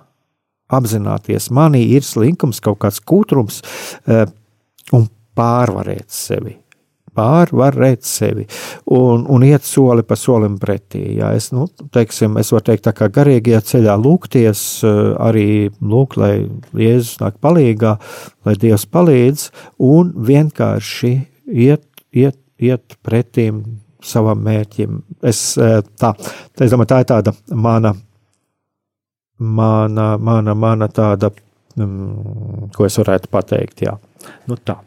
[0.67, 1.49] apzināties.
[1.55, 3.61] Manī ir slinkums, kaut kāds kūtrums
[4.91, 5.05] un
[5.37, 6.57] pārvarēt sevi
[7.17, 8.45] pārvarēt sevi
[8.93, 11.03] un, un iet soli pa solim pretī.
[11.17, 15.47] Jā, es, nu, teiksim, es varu teikt, tā kā garīgajā ceļā lūgties, eh, arī
[15.81, 16.33] lūgt, lai
[16.77, 17.97] Jēzus nāk palīgā,
[18.47, 19.49] lai Dievs palīdz
[19.87, 21.13] un vienkārši
[21.67, 23.63] iet, iet, iet pretīm
[24.03, 25.01] savam mērķim.
[25.25, 26.13] Es, eh, tā,
[26.61, 27.95] es domāju, tā ir tāda mana,
[29.37, 31.31] mana, mana, mana tāda,
[31.77, 33.97] mm, ko es varētu pateikt, jā.
[34.47, 34.79] Nu tā.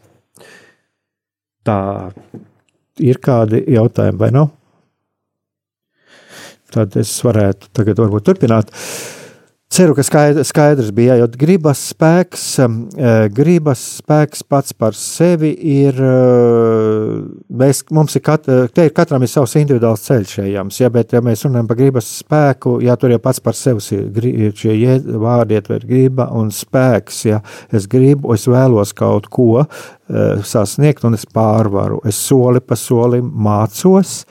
[1.67, 1.77] Tā
[3.01, 4.49] ir kādi jautājumi, vai nav?
[6.71, 8.71] Tad es varētu tagad varbūt turpināt.
[9.71, 12.41] Ceru, ka skaidrs bija, jo gribas spēks,
[13.31, 15.95] gribas spēks pats par sevi ir.
[17.61, 21.21] Mēs, mums ir, kat, te ir katram ir savs individuāls ceļš ejams, ja, bet, ja
[21.23, 24.01] mēs runājam par gribas spēku, jā, tur jau pats par sevi
[24.33, 27.39] ir šie vārdi ietver griba un spēks, ja
[27.71, 29.63] es gribu, es vēlos kaut ko
[30.51, 34.25] sasniegt un es pārvaru, es soli pa solim mācos,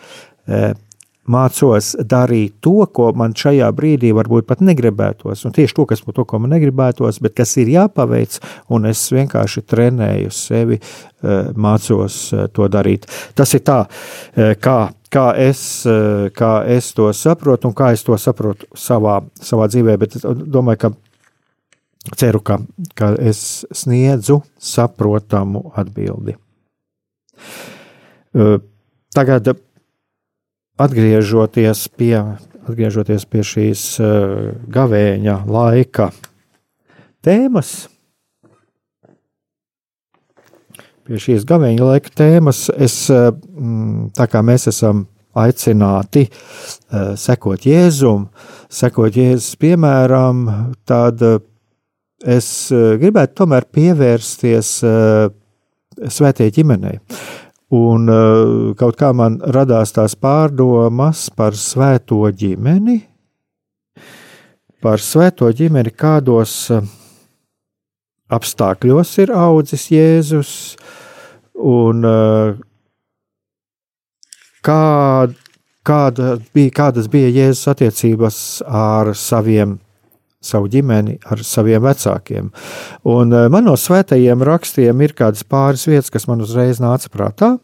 [1.28, 5.44] mācos darīt to, ko man šajā brīdī varbūt pat negribētos.
[5.46, 8.38] Un tieši to, kas, to, ko man negribētos, bet kas ir jāpaveic,
[8.72, 13.06] un es vienkārši trenēju sevi, eh, mācos eh, to darīt.
[13.36, 13.82] Tas ir tā,
[14.34, 14.78] eh, kā,
[15.12, 15.86] kā, es,
[16.36, 19.96] kā es to saprotu un kā es to saprotu savā, savā dzīvē.
[20.00, 22.60] Bet es domāju, ka ceru, ka,
[22.96, 26.36] ka es sniedzu saprotamu atbildi.
[29.10, 29.48] Tagad
[30.80, 32.14] atgriežoties pie,
[32.64, 36.10] atgriežoties pie šīs uh, gavēņa laika
[37.24, 37.72] tēmas,
[41.04, 43.32] pie šīs gavēņa laika tēmas, es, uh,
[44.16, 45.04] tā kā mēs esam
[45.40, 48.28] aicināti uh, sekot Jēzum,
[48.72, 50.46] sekot Jēzus piemēram,
[50.88, 51.22] tad
[52.20, 52.48] es
[53.00, 54.72] gribētu tomēr pievērsties
[56.08, 56.98] svētajai ģimenei.
[57.70, 62.96] Un uh, kaut kā man radās tās pārdomas par svēto ģimeni,
[64.82, 66.82] par svēto ģimeni, kādos uh,
[68.34, 70.54] apstākļos ir audzis Jēzus,
[71.54, 72.58] un uh,
[74.66, 74.82] kā,
[75.86, 79.78] kāda bija, kādas bija Jēzus attiecības ar saviem
[80.40, 82.50] savu ģimeni, ar saviem vecākiem.
[83.08, 87.56] Un eh, man no svētajiem rakstiem ir kādas pāris vietas, kas man uzreiz nāca prātā.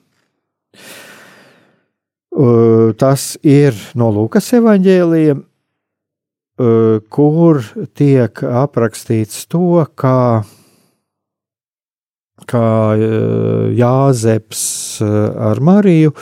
[3.01, 5.39] Tas ir no Lūkas evanģēlija,
[7.13, 7.63] kur
[7.97, 10.45] tiek aprakstīts to, kā,
[12.49, 12.67] kā
[12.97, 14.63] eh, Jāzeps
[15.05, 15.17] eh,
[15.51, 16.15] ar Mariju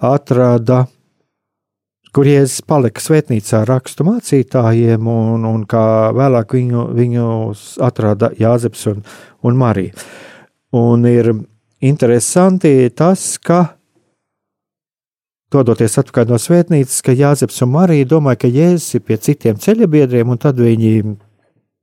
[0.00, 0.86] atrada
[2.16, 5.84] kur Jēzus palika svētnīcā rakstu mācītājiem, un, un kā
[6.16, 7.26] vēlāk viņu, viņu
[7.84, 9.02] atrada Jāzeps un,
[9.44, 9.92] un Marija.
[10.76, 11.28] Un ir
[11.84, 13.66] interesanti tas, ka
[15.52, 20.32] dodoties atpakaļ no svētnīcas, ka Jāzeps un Marija domāja, ka Jēzus ir pie citiem ceļabiedriem,
[20.32, 20.94] un tad viņi,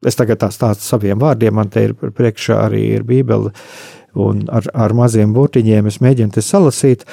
[0.09, 3.53] es tagad tā stāstu saviem vārdiem, man te ir priekšā arī ir Bībele,
[4.19, 7.05] un ar, ar maziem burtiņiem es mēģinu te salasīt,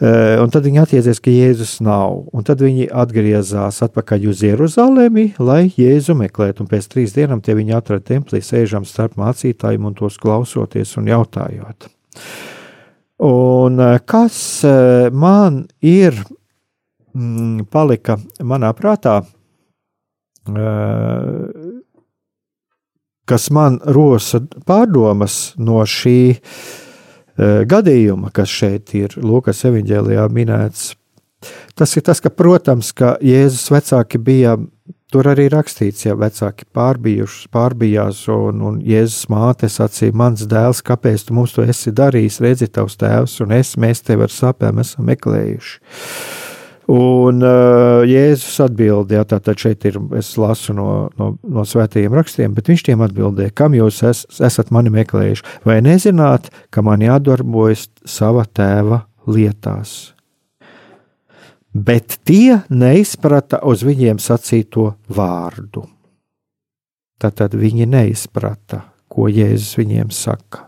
[0.00, 5.32] eh, un tad viņi attiecies, ka Jēzus nav, un tad viņi atgriezās atpakaļ uz Jeruzalemi,
[5.38, 9.98] lai Jēzu meklētu, un pēc trīs dienām tie viņi atrada templī sēžam starp mācītājiem un
[9.98, 11.90] tos klausoties un jautājot.
[13.28, 16.14] Un eh, kas eh, man ir
[17.14, 19.20] mm, palika manā prātā,
[23.28, 30.94] kas man rosa pārdomas no šī uh, gadījuma, kas šeit ir Lūkas evanģēlijā minēts.
[31.78, 34.56] Tas ir tas, ka, protams, ka Jēzus vecāki bija,
[35.12, 41.28] tur arī rakstīts, ja vecāki pārbijuši, pārbijās, un, un Jēzus māte sacīja, mans dēls, kāpēc
[41.28, 45.06] tu mums to esi darījis, redzi tavs tēvs, un es, mēs tevi ar sapēm esam
[45.12, 45.78] meklējuši.
[46.88, 50.86] Un uh, Jēzus atbildēja, tātad šeit ir, es lasu no,
[51.20, 55.82] no, no svētajiem rakstiem, bet viņš tiem atbildēja, kam jūs es, esat mani meklējuši, vai
[55.84, 60.14] nezināt, ka man jādarbojas sava tēva lietās.
[61.76, 65.84] Bet tie neizprata uz viņiem sacīto vārdu.
[67.20, 68.80] Tātad viņi neizprata,
[69.12, 70.67] ko Jēzus viņiem saka.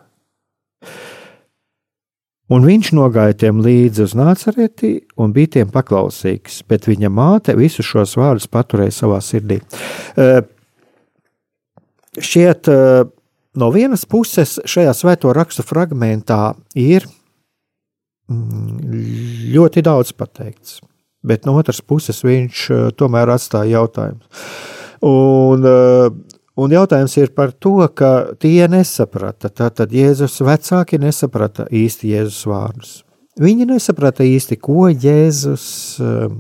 [2.50, 7.86] Un viņš nogāja tiem līdzi uz nācereti un bija tiem paklausīgs, bet viņa māte visus
[7.86, 9.60] šos vārdus paturēja savā sirdī.
[10.18, 10.40] Uh,
[12.18, 13.04] šķiet, uh,
[13.60, 17.06] no vienas puses šajā svēto rakstu fragmentā ir
[18.30, 18.98] mm,
[19.54, 20.80] ļoti daudz pateikts,
[21.22, 22.66] bet no otras puses viņš
[22.98, 24.50] tomēr atstāja jautājumus.
[25.06, 25.64] Un,
[26.58, 29.52] Un jautājums ir par to, ka tie nesaprata.
[29.54, 32.96] Tātad Jēzus vecāki nesaprata īsti Jēzus vārdus.
[33.40, 35.64] Viņi nesaprata īsti, ko Jēzus
[36.02, 36.34] um,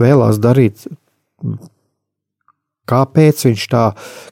[0.00, 0.86] vēlās darīt,
[2.88, 3.84] kāpēc viņš tā,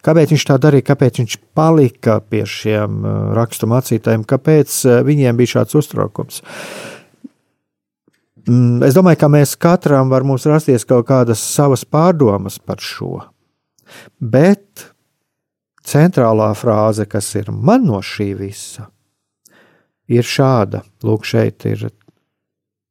[0.07, 5.43] kāpēc viņš tā darīja, kāpēc viņš palika pie šiem uh, rakstu mācītājiem, kāpēc uh, viņiem
[5.43, 6.41] bija šāds uztraukums.
[8.47, 13.27] Mm, es domāju, ka mēs katram var mums rasties kaut kādas savas pārdomas par šo.
[14.21, 14.91] Bet
[15.87, 18.89] centrālā frāze, kas ir man no šī visa,
[20.09, 20.83] ir šāda.
[21.07, 21.89] Lūk, šeit ir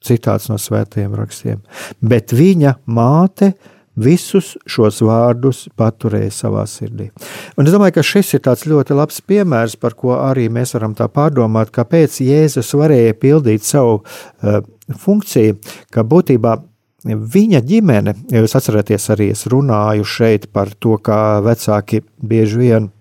[0.05, 1.63] citāts no svētajiem rakstiem.
[2.01, 3.53] Bet viņa māte
[3.95, 7.09] visus šos vārdus paturēja savā sirdī.
[7.55, 11.07] Un es domāju, ka šis ir ļoti labs piemērs, par ko arī mēs varam tā
[11.07, 14.59] pārdomāt, kāpēc Jēzus varēja pildīt savu uh,
[14.99, 15.57] funkciju,
[15.91, 16.57] ka būtībā
[17.05, 22.91] viņa ģimene, ja jūs atceraties, arī es runāju šeit par to, kā vecāki bieži vien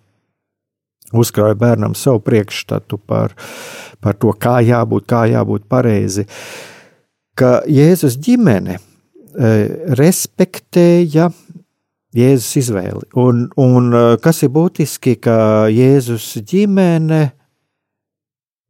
[1.14, 3.32] uzkrāja bērnam savu priekšstatu par,
[4.04, 6.26] par to, kā jābūt, kā jābūt pareizi.
[7.38, 8.78] Ka Jēzus ģimene
[9.34, 9.66] Eh,
[9.98, 11.26] respektēja
[12.14, 13.08] Jēzus izvēli.
[13.18, 17.24] Un, un eh, kas ir būtiski, ka Jēzus ģimene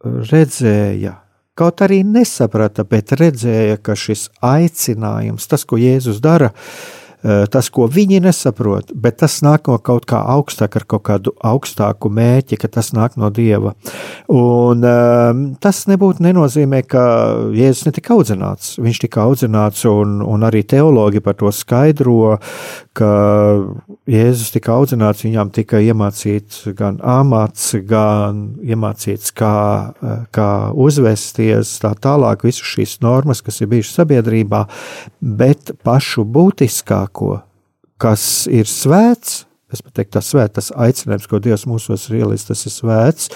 [0.05, 1.13] redzēja,
[1.55, 7.87] kaut arī nesaprata, bet redzēja, ka šis aicinājums, tas, ko Jēzus dara, Eh, tas, ko
[7.89, 12.69] viņi nesaprot, bet tas nāk no kaut kā augstāk, ar kaut kādu augstāku mērķi, ka
[12.69, 13.73] tas nāk no Dieva.
[14.33, 17.05] Un ehm, tas nebūtu nenozīmē, ka
[17.57, 18.75] Jēzus netika audzināts.
[18.83, 22.37] Viņš tika audzināts, un, un arī teologi par to skaidro,
[22.97, 23.11] ka
[24.11, 29.57] Jēzus tika audzināts, viņam tika iemācīts gan amats, gan iemācīts, kā,
[30.35, 30.51] kā
[30.87, 34.65] uzvesties, tā tālāk, visas šīs normas, kas ir bijušas sabiedrībā,
[35.25, 36.27] bet pašu
[37.15, 37.43] būtiskāko,
[37.99, 42.65] kas ir svēts, es teiktu, tas svēts, tas aicinājums, ko Dievs mūsos ir ielis, tas
[42.67, 43.31] ir svēts,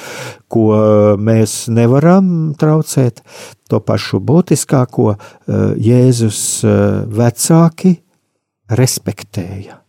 [0.49, 3.23] ko mēs nevaram traucēt,
[3.69, 5.17] to pašu būtiskāko
[5.79, 6.65] Jēzus
[7.09, 7.99] vecāki
[8.69, 9.81] respektēja.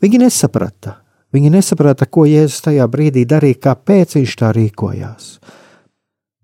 [0.00, 1.00] Viņi nesaprata.
[1.34, 5.40] Viņi nesaprata, ko Jēzus tajā brīdī darīja, kāpēc viņš tā rīkojās.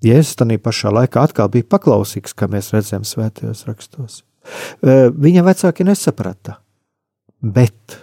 [0.02, 4.24] Jēzus tajā pašā laikā atkal bija paklausīgs, kā mēs redzam svētajos rakstos.
[4.82, 6.58] Viņa vecāki nesaprata,
[7.42, 7.98] bet,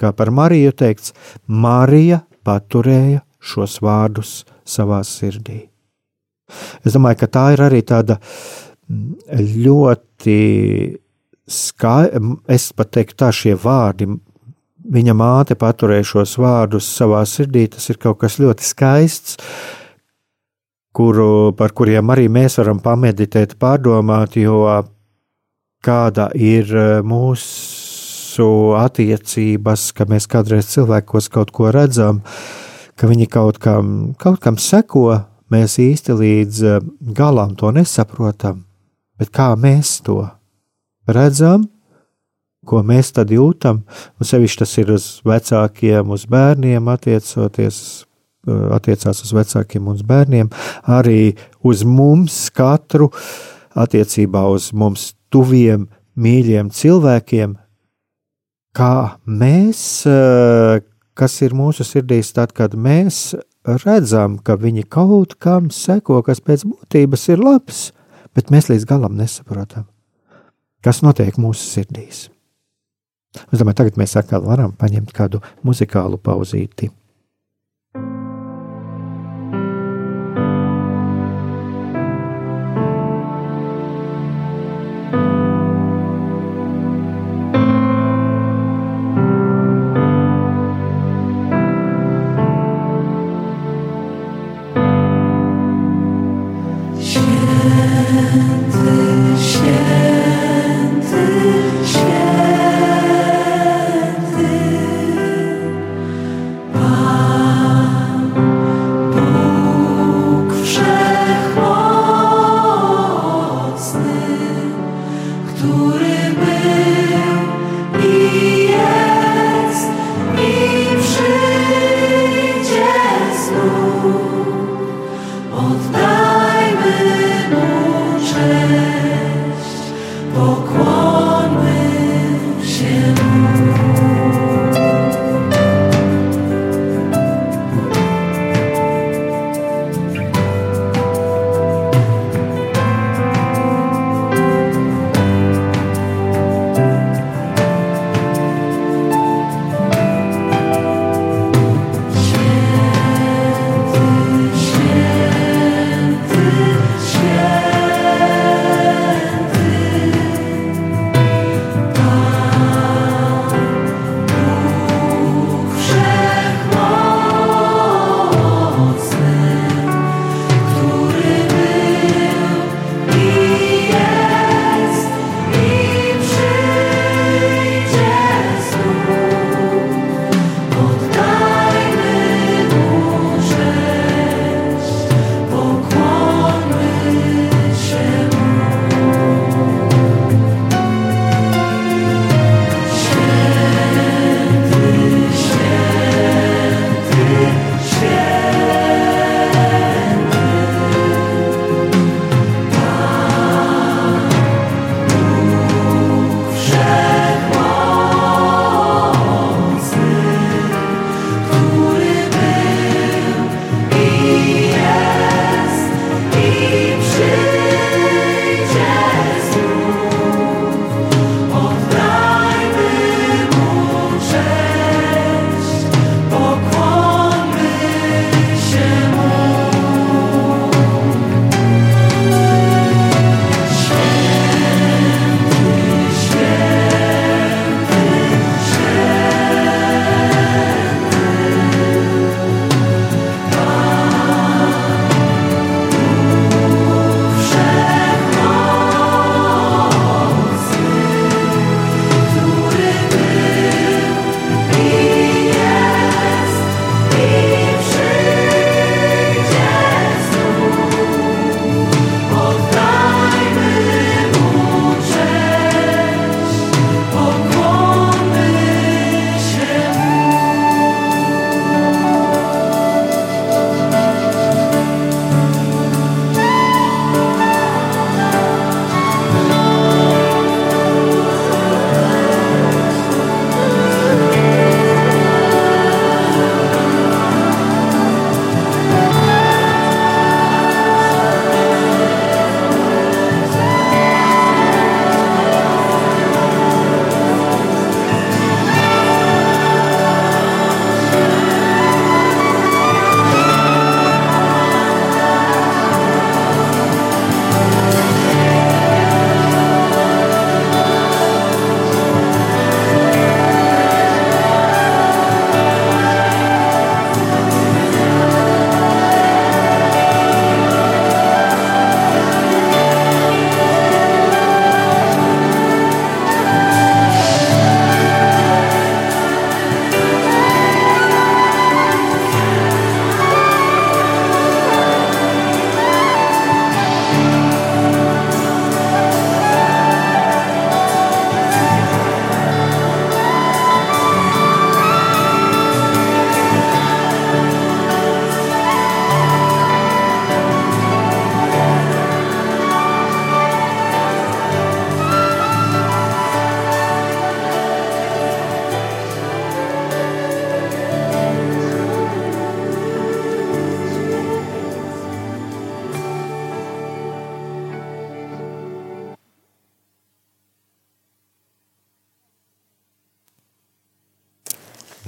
[0.00, 1.14] kā par Mariju teikts,
[1.46, 5.66] Marija paturēja šos vārdus savā sirdī.
[6.86, 8.18] Es domāju, ka tā ir arī tāda
[8.86, 10.38] ļoti
[11.46, 12.10] skai,
[12.50, 14.08] es pat teiktu, tā šie vārdi,
[14.86, 19.38] viņa māte paturēja šos vārdus savā sirdī, tas ir kaut kas ļoti skaists,
[20.96, 24.62] kuru, par kuriem arī mēs varam pameditēt, pārdomāt, jo
[25.86, 28.48] kāda ir e, mūsu
[28.80, 32.22] attiecības, ka mēs kādreiz cilvēkos kaut ko redzam,
[32.98, 35.22] ka viņi kaut kam, kaut kam seko,
[35.52, 36.76] mēs īsti līdz e,
[37.16, 38.64] galam to nesaprotam,
[39.20, 40.24] bet kā mēs to
[41.06, 41.68] redzam,
[42.66, 43.84] ko mēs tad jūtam,
[44.18, 47.78] un sevišķi tas ir uz vecākiem, uz bērniem attiecoties,
[48.48, 50.50] uh, attiecās uz vecākiem un uz bērniem,
[50.90, 53.10] arī uz mums katru
[53.76, 57.56] attiecībā uz mums tuviem, mīļiem cilvēkiem,
[58.76, 58.94] kā
[59.28, 60.80] mēs, uh,
[61.16, 63.34] kas ir mūsu sirdīs, tad, kad mēs
[63.84, 67.90] redzam, ka viņi kaut kam seko, kas pēc būtības ir labs,
[68.36, 69.86] bet mēs līdz galam nesaprotam
[70.86, 72.26] kas notiek mūsu sirdīs.
[73.50, 76.88] Es domāju, tagad mēs atkal varam paņemt kādu muzikālu pauzīti.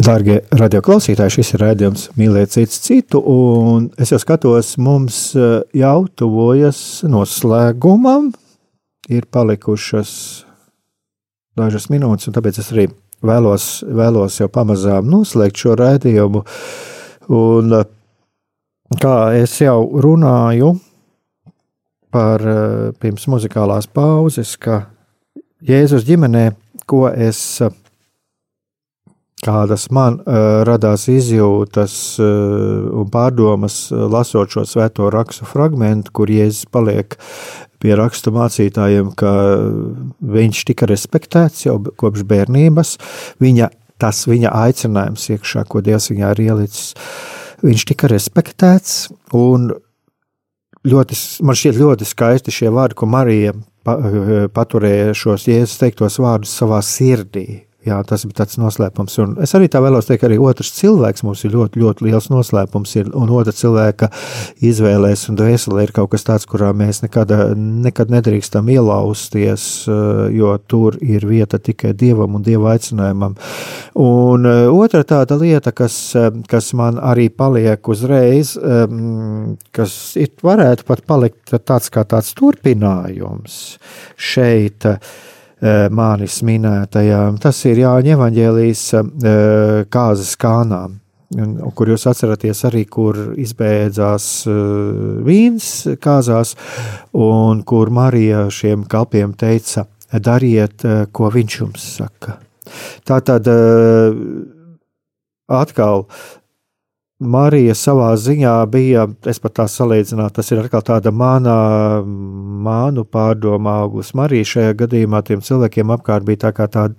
[0.09, 6.06] Darbie radioklausītāji, šis ir rādījums Mīlēt citu citu, un es jau skatos, mums eh, jau
[6.16, 8.30] tuvojas noslēgumam,
[9.12, 10.12] ir palikušas
[11.61, 12.86] dažas minūtes, un tāpēc es arī
[13.20, 16.40] vēlos, vēlos jau pamazām noslēgt šo rādījumu.
[17.28, 17.90] Un, eh,
[19.02, 20.70] kā es jau runāju
[22.16, 24.86] par eh, pirms muzikālās pauzes, ka
[25.68, 26.46] Jēzus ģimenē,
[26.88, 27.61] ko es
[29.45, 36.30] kādas man uh, radās izjūtas uh, un pārdomas, uh, lasot šo svēto rakstu fragment, kur
[36.32, 37.16] Jēzus paliek
[37.78, 39.32] pie rakstu mācītājiem, ka
[40.18, 42.97] viņš tika respektēts jau kopš bērnības,
[43.43, 43.70] viņa,
[44.03, 46.95] tas viņa aicinājums iekšā, ko Dievs viņā ir ielicis,
[47.62, 48.97] viņš tika respektēts.
[49.39, 49.70] Un
[50.89, 53.55] ļoti, man šķiet ļoti skaisti šie vārdi, ko Marija
[54.55, 59.14] paturēja šos Jēzus teiktos vārdus savā sirdī Jā, tas ir tāds noslēpums.
[59.22, 62.95] Un es arī tā vēlos teikt, arī otrs cilvēks mums ir ļoti, ļoti liels noslēpums.
[63.01, 64.11] Ir, un otra cilvēka
[64.68, 70.57] izvēlēs un dvēselē ir kaut kas tāds, kurā mēs nekad, nekad nedrīkstam ielausties, eh, jo
[70.68, 73.39] tur ir vieta tikai dievam un dieva aicinājumam.
[74.05, 78.57] Un eh, otra tāda lieta, kas, eh, kas man arī paliek uzreiz,
[79.72, 83.78] kas ir, varētu pat palikt tāds kā tāds turpinājums
[84.16, 84.84] šeit
[85.90, 87.38] manis minētajām.
[87.42, 89.04] Tas ir Jāņa evaņģēlijas eh,
[89.90, 90.98] kāzas kānām.
[91.38, 95.66] Un, kur jūs atceraties arī, kur izbeidzās uh, vīns
[96.00, 96.54] kāzās,
[97.12, 99.84] un kur Marija šiem kalpiem teica,
[100.24, 102.38] dariet, ko viņš jums saka.
[103.04, 103.44] Tā tad
[105.52, 106.06] atkal
[107.18, 111.56] Marija savā ziņā bija, es pat tā salīdzinātu, tas ir atkal tāda mana,
[112.06, 114.12] manu pārdomu auglis.
[114.14, 116.94] Marija šajā gadījumā tiem cilvēkiem apkārt bija tā kā tāda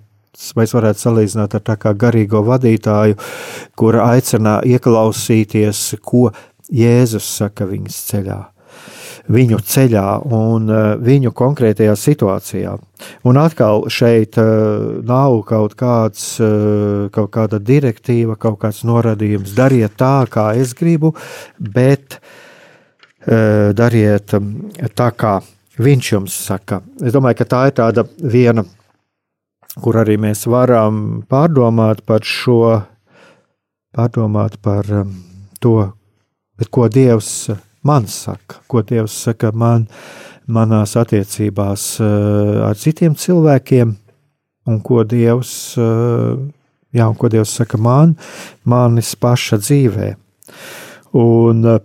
[0.60, 3.16] mēs varētu salīdzināt ar tā kā garīgo vadītāju,
[3.80, 6.28] kur aicina ieklausīties, ko
[6.70, 8.40] Jēzus saka viņas ceļā
[9.28, 10.06] viņu ceļā
[10.36, 12.74] un eh, viņu konkrētajā situācijā.
[13.28, 14.50] Un atkal šeit eh,
[15.06, 21.14] nav kaut, kāds, eh, kaut kāda direktīva, kaut kāds norādījums, dariet tā, kā es gribu,
[21.58, 22.20] bet
[23.20, 24.32] dariet
[24.96, 25.32] tā, kā
[25.76, 26.78] viņš jums saka.
[27.04, 28.64] Es domāju, ka tā ir tāda viena,
[29.84, 32.80] kur arī mēs varam pārdomāt par šo,
[33.92, 34.88] pārdomāt par
[35.60, 35.74] to,
[36.72, 37.50] ko Dievs
[37.82, 39.86] man saka, ko Dievs saka man,
[40.50, 43.94] manās attiecībās eh, ar citiem cilvēkiem,
[44.70, 46.40] un ko Dievs, eh,
[46.96, 48.16] jā, un ko Dievs saka man,
[48.68, 50.12] manis paša dzīvē.
[51.20, 51.82] Un eh,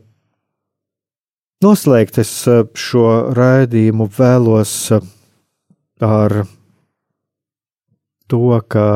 [1.63, 3.05] noslēgt es šo
[3.37, 4.75] raidījumu vēlos
[6.03, 6.41] ar
[8.27, 8.87] to, ka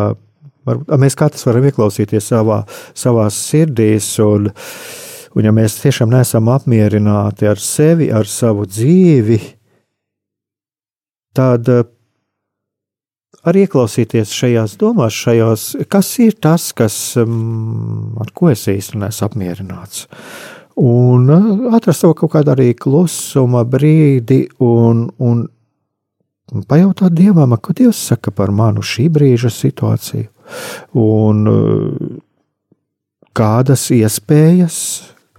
[1.00, 2.60] mēs katrs varam ieklausīties savā,
[2.98, 4.66] savās sirdīs un uh,
[5.38, 9.38] Un ja mēs tiešām neesam apmierināti ar sevi, ar savu dzīvi,
[11.38, 11.84] tad eh,
[13.50, 19.28] arī ieklausīties šajās domās, šajos, kas ir tas, kas, mm, ar ko es īstenībā neesmu
[19.30, 20.08] apmierināts.
[20.82, 25.46] Un eh, atrast sev kaut kādu arī klusuma brīdi un, un,
[26.50, 30.26] un pajautāt Dievam, ko Dievs saka par manu šī brīža situāciju.
[30.98, 32.20] Un eh,
[33.38, 34.82] kādas iespējas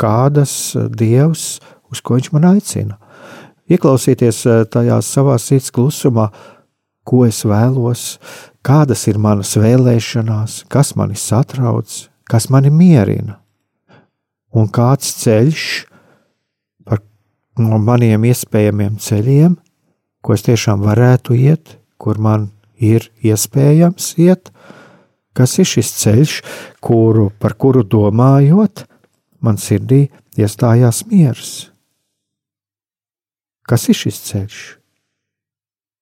[0.01, 1.59] kādas eh, Dievs,
[1.91, 2.99] uz ko Viņš man aicina.
[3.71, 6.31] Ieklausīties eh, tajā savā sirds klusumā,
[7.07, 8.19] ko es vēlos,
[8.67, 13.41] kādas ir manas vēlēšanās, kas mani satrauc, kas mani mierina,
[14.55, 15.65] un kāds ceļš
[16.87, 17.03] par
[17.59, 19.57] no maniem iespējamiem ceļiem,
[20.21, 24.53] ko es tiešām varētu iet, kur man ir iespējams iet,
[25.37, 26.37] kas ir šis ceļš,
[26.85, 28.85] kuru, par kuru domājot,
[29.41, 30.07] man sirdī
[30.39, 31.71] iestājās miers.
[33.69, 34.61] Kas ir šis ceļš?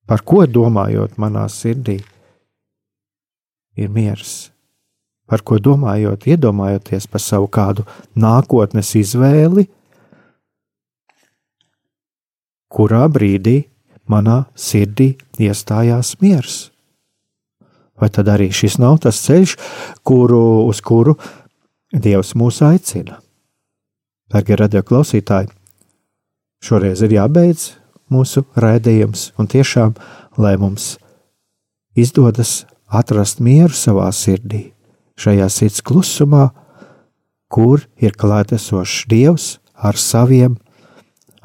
[0.09, 1.99] Par ko domājot manā sirdī,
[3.77, 4.49] ir miers?
[5.29, 7.85] Par ko domājot, iedomājoties par savu kādu
[8.17, 9.67] nākotnes izvēli,
[12.73, 13.59] kurā brīdī
[14.09, 16.57] manā sirdī iestājās miers?
[18.01, 19.59] Vai tad arī šis nav tas ceļš,
[20.07, 21.19] kuru, uz kuru
[21.93, 23.21] Dievs mūs aicina?
[24.29, 25.49] Darbie radioklausītāji,
[26.61, 27.71] šoreiz ir jābeidz
[28.13, 29.95] mūsu raidījums, un tiešām,
[30.37, 30.97] lai mums
[31.97, 34.73] izdodas atrast mieru savā sirdī,
[35.17, 36.51] šajā sirds klusumā,
[37.49, 40.59] kur ir klātesošs Dievs ar saviem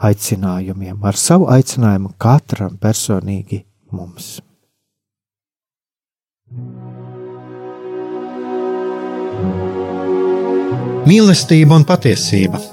[0.04, 3.64] aicinājumiem, ar savu aicinājumu katram personīgi
[3.96, 4.42] mums.
[11.04, 12.73] Mīlestība un patiesība.